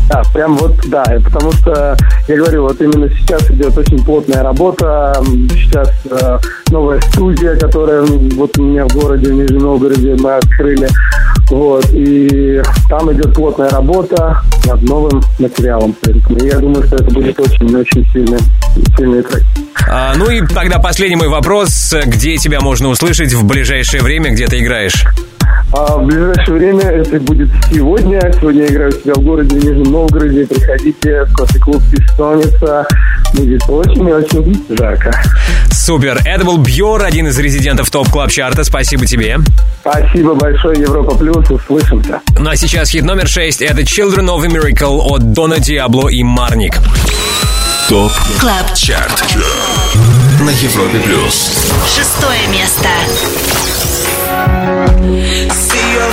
[0.10, 1.96] да, прям вот, да, потому что,
[2.28, 5.16] я говорю, вот именно сейчас идет очень плотная работа,
[5.52, 10.90] сейчас э, новая студия, которая вот у меня в городе, в Нижнем Новгороде мы открыли,
[11.50, 15.96] вот, и там идет плотная работа над новым материалом,
[16.42, 18.40] я думаю, что это будет очень-очень сильный,
[18.98, 19.44] сильный трек.
[19.88, 21.94] А, ну и тогда последний мой вопрос.
[22.06, 25.06] Где тебя можно услышать в ближайшее время, где ты играешь?
[25.74, 28.22] А в ближайшее время это будет сегодня.
[28.40, 30.46] Сегодня я играю у себя в городе в Нижнем Новгороде.
[30.46, 32.88] Приходите в кофе-клуб «Песочница».
[33.34, 35.12] Будет очень и очень жарко.
[35.72, 36.22] Супер.
[36.26, 38.64] Это был Бьор, один из резидентов Top Club Chart'а.
[38.64, 39.40] Спасибо тебе.
[39.82, 41.50] Спасибо большое, Европа Плюс.
[41.50, 42.22] Услышимся.
[42.38, 43.62] Ну а сейчас хит номер 6.
[43.62, 46.76] Это Children of a Miracle от Дона Диабло и Марник.
[47.90, 49.24] Top Club Chart
[50.40, 51.52] на Европе плюс.
[51.96, 52.90] Шестое место.
[55.52, 56.12] See your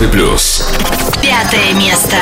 [0.00, 0.64] Европе плюс.
[1.20, 2.16] Пятое место.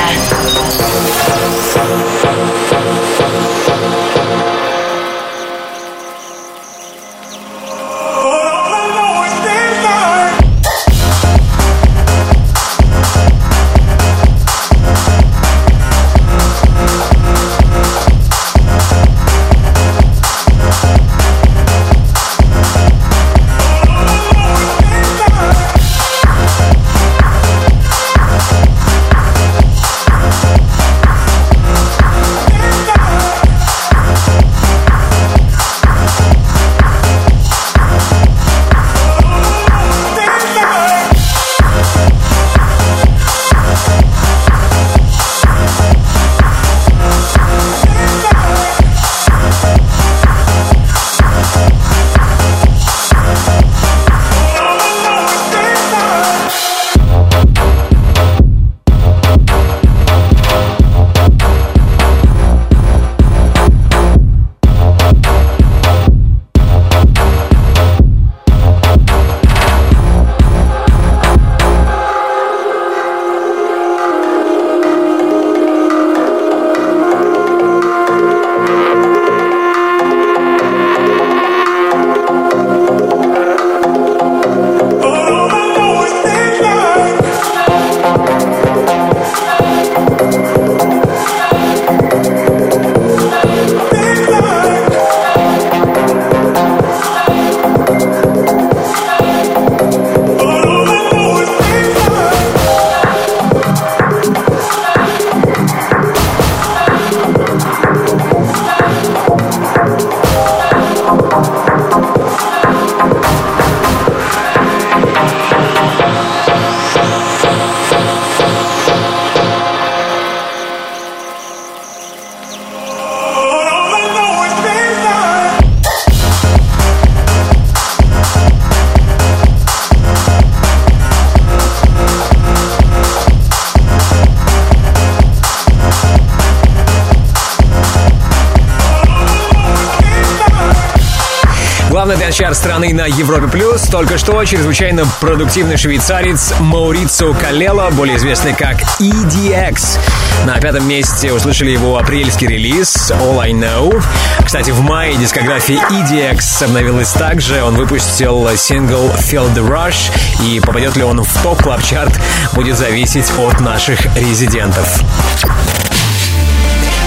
[143.91, 149.97] Только что чрезвычайно продуктивный швейцарец Маурицио Калело, более известный как EDX.
[150.45, 154.01] На пятом месте услышали его апрельский релиз All I Know.
[154.45, 157.63] Кстати, в мае дискография EDX обновилась также.
[157.63, 160.11] Он выпустил сингл Feel the Rush.
[160.45, 162.13] И попадет ли он в топ клаб-чарт,
[162.53, 165.03] будет зависеть от наших резидентов.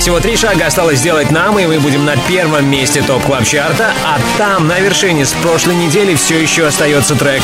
[0.02, 3.92] Всего три шага осталось сделать нам, и мы будем на первом месте топ клаб чарта
[4.04, 7.40] а там, на вершине с прошлой недели, все еще остается трек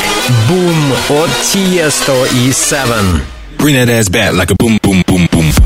[0.49, 3.21] «Boom» от Tiesto и Seven.
[3.59, 5.58] Bring that ass back like a boom, boom, boom, boom.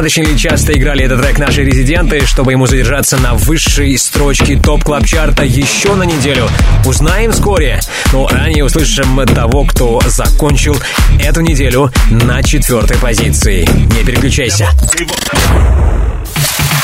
[0.00, 4.82] Достаточно ли часто играли этот трек наши резиденты, чтобы ему задержаться на высшей строчке топ
[4.82, 6.48] клаб чарта еще на неделю?
[6.86, 7.80] Узнаем вскоре.
[8.10, 10.74] Но ранее услышим того, кто закончил
[11.22, 13.68] эту неделю на четвертой позиции.
[13.94, 14.70] Не переключайся.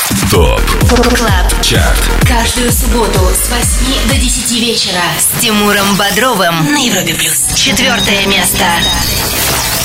[0.08, 0.60] Top
[1.16, 1.98] Club Chart.
[2.28, 7.48] Каждую субботу с 8 до 10 вечера с Тимуром Бодровым на Европе плюс.
[7.56, 8.64] Четвертое место.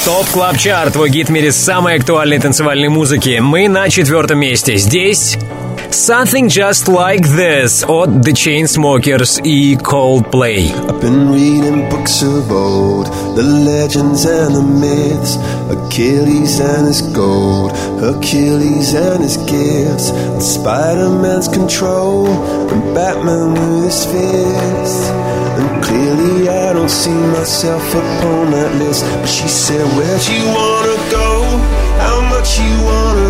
[0.06, 3.40] Top Club Chart, твой гид в мире самой актуальной танцевальной музыки.
[3.42, 4.78] Мы на четвертом месте.
[4.78, 5.38] Здесь
[5.91, 10.71] Something Just Like This от The Chainsmokers и Coldplay.
[10.89, 15.37] I've been reading books of old, the legends and the myths,
[15.71, 17.73] Achilles and his gold,
[18.03, 25.09] Achilles and his gifts, and Spider-Man's control, and Batman with his fists.
[25.59, 29.05] And clearly I don't see myself upon that list.
[29.05, 31.29] But she said, Where'd you wanna go?
[31.99, 33.30] How much you wanna risk?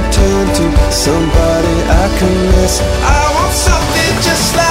[1.01, 2.79] somebody I can miss.
[2.79, 4.70] I want something just like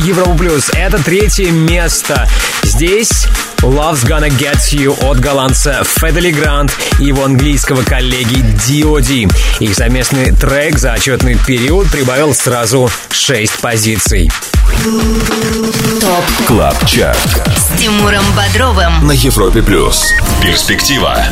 [0.00, 2.26] Европа Плюс, это третье место.
[2.62, 3.26] Здесь
[3.58, 9.28] Love's Gonna Get You от голландца Fedde Le Grand и его английского коллеги D.O.D.
[9.60, 14.30] Их совместный трек за отчетный период прибавил сразу 6 позиций.
[16.00, 17.18] Top Club Chart
[17.56, 19.06] с Тимуром Бодровым.
[19.06, 20.14] на Европе плюс.
[20.42, 21.22] Перспектива.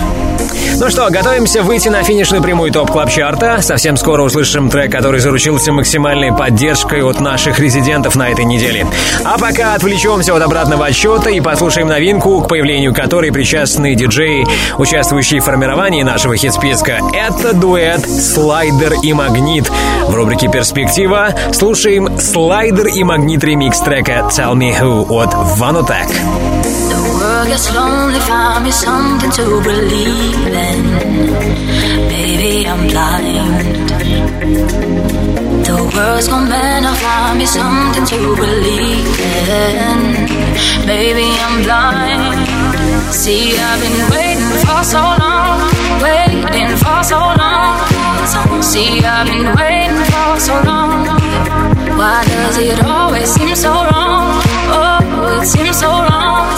[0.81, 3.61] Ну что, готовимся выйти на финишную прямую Top Club чарта.
[3.61, 8.87] Совсем скоро услышим трек, который заручился максимальной поддержкой от наших резидентов на этой неделе.
[9.25, 14.47] А пока отвлечемся от обратного отсчета и послушаем новинку, к появлению которой причастны диджеи,
[14.79, 17.01] участвующие в формировании нашего хит-списка.
[17.13, 19.71] Это дуэт «Слайдер и Магнит».
[20.07, 26.58] В рубрике «Перспектива» слушаем «Слайдер и Магнит» ремикс трека «Tell Me Who» от Vanotech.
[27.49, 30.83] Gets lonely, find me something to believe in.
[32.13, 33.89] Baby, I'm blind.
[35.65, 39.19] The world's gone better, find me something to believe
[39.49, 40.01] in.
[40.87, 42.47] Baby, I'm blind.
[43.15, 45.73] See, I've been waiting for so long,
[46.03, 47.81] waiting for so long.
[48.63, 51.07] See, I've been waiting for so long.
[51.97, 54.43] Why does it always seem so wrong?
[54.71, 56.58] Oh, it seems so wrong.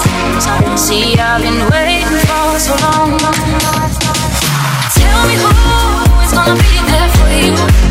[0.76, 3.18] See, I've been waiting for so long.
[4.96, 5.50] Tell me who
[6.24, 7.52] is gonna be there for you.
[7.52, 7.89] You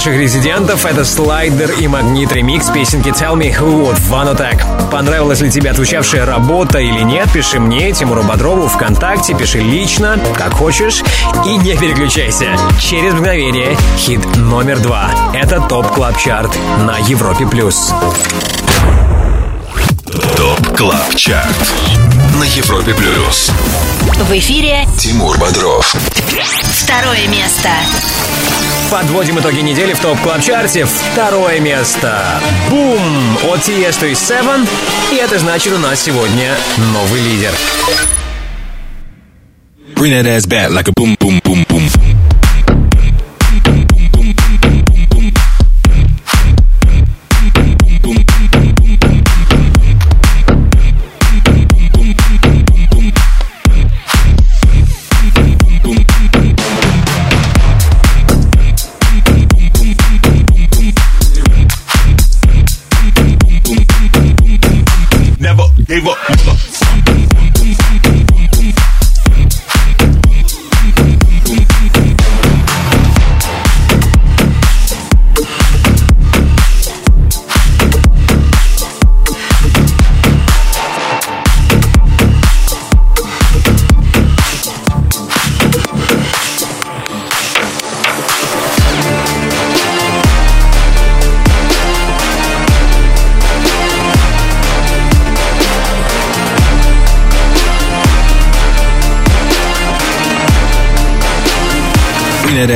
[0.00, 0.86] наших резидентов.
[0.86, 4.90] Это слайдер и магнит ремикс песенки Tell Me Who от Vanotek.
[4.90, 7.30] Понравилась ли тебе отзвучавшая работа или нет?
[7.34, 11.02] Пиши мне, Тимуру Бодрову, ВКонтакте, пиши лично, как хочешь.
[11.44, 12.46] И не переключайся.
[12.80, 15.10] Через мгновение хит номер два.
[15.34, 17.46] Это Top Club Chart на Европе+.
[17.46, 17.92] плюс.
[20.34, 21.72] Top Club Chart
[22.38, 23.50] на Европе Плюс.
[24.16, 25.94] В эфире Тимур Бодров.
[26.72, 27.68] второе место.
[28.90, 30.84] Подводим итоги недели в Top Club чарте.
[30.84, 32.40] Второе место.
[32.68, 33.38] Бум!
[33.52, 34.68] От Tiesto и Sevenn.
[35.12, 36.56] И это значит у нас сегодня
[36.92, 37.52] новый лидер.
[39.94, 41.64] Bring that ass back like a boom, boom, boom,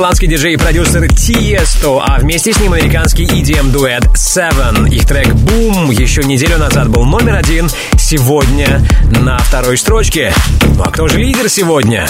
[0.00, 4.88] Голландский диджей и продюсер Тиесто, а вместе с ним американский EDM-дуэт Seven.
[4.88, 7.68] Их трек «Boom» еще неделю назад был номер один,
[7.98, 10.32] сегодня на второй строчке.
[10.74, 12.08] Ну а кто же лидер сегодня?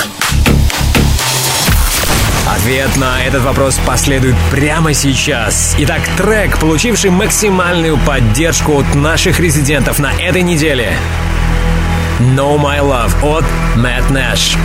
[2.46, 5.74] Ответ на этот вопрос последует прямо сейчас.
[5.78, 10.92] Итак, трек, получивший максимальную поддержку от наших резидентов на этой неделе.
[12.20, 13.44] «Know My Love» от
[13.74, 14.56] Мэтт Нэш.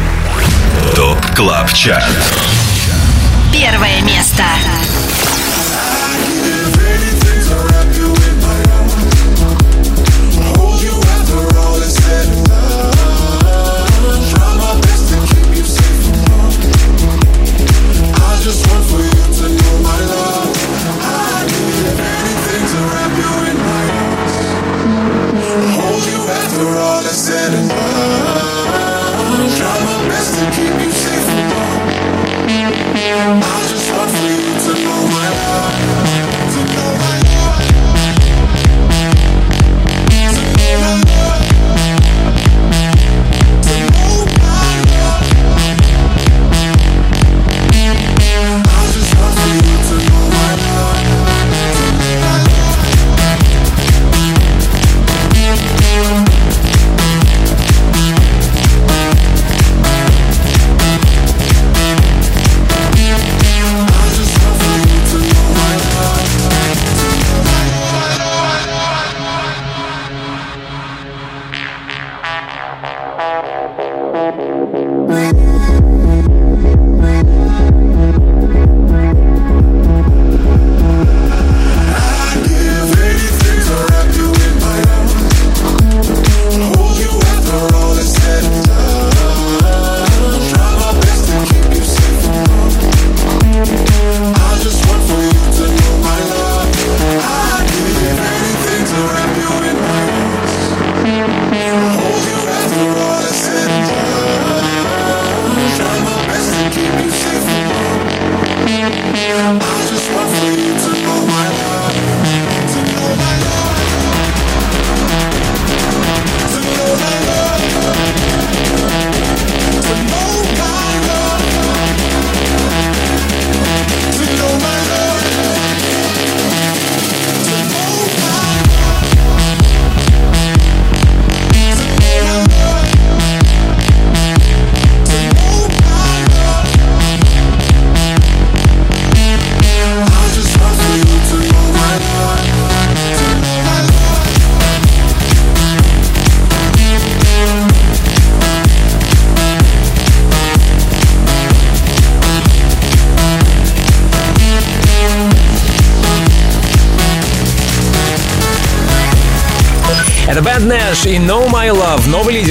[0.95, 2.54] ТОП КЛАБ ЧАРТ.
[3.67, 4.43] Первое место.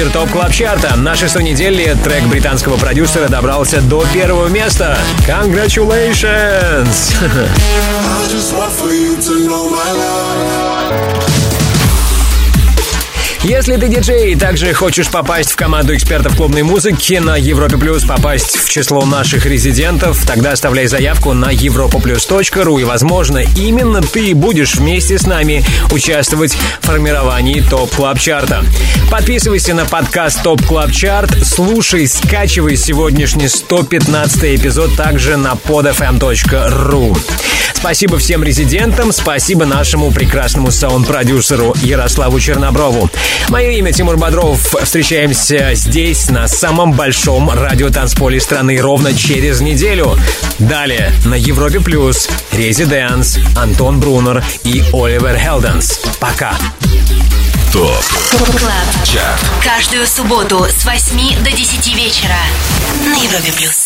[0.05, 4.99] Лидер топ клаб чарта На шестой неделе трек британского продюсера добрался до первого места.
[5.27, 7.15] Congratulations!
[7.23, 9.84] I just want for you to know my
[13.55, 18.05] Если ты диджей и также хочешь попасть в команду экспертов клубной музыки на Европе Плюс,
[18.05, 24.75] попасть в число наших резидентов, тогда оставляй заявку на europoplus.ru и, возможно, именно ты будешь
[24.75, 28.65] вместе с нами участвовать в формировании Top Club чарта.
[29.09, 37.17] Подписывайся на подкаст Top Club Chart, слушай, скачивай сегодняшний 115 эпизод также на podfm.ru.
[37.85, 43.11] Спасибо всем резидентам, спасибо нашему прекрасному саунд-продюсеру Ярославу Черноброву.
[43.51, 44.75] Мое имя Тимур Бодров.
[44.83, 50.19] Встречаемся здесь, на самом большом радиотанцполе страны, ровно через неделю.
[50.59, 56.01] Далее на Европе Плюс ResiDANCE, Антон Брунер и Оливер Хелденс.
[56.19, 56.57] Пока.
[57.71, 62.39] Top Club Chart Каждую субботу с 8 до 10 вечера
[63.05, 63.84] на Европе плюс.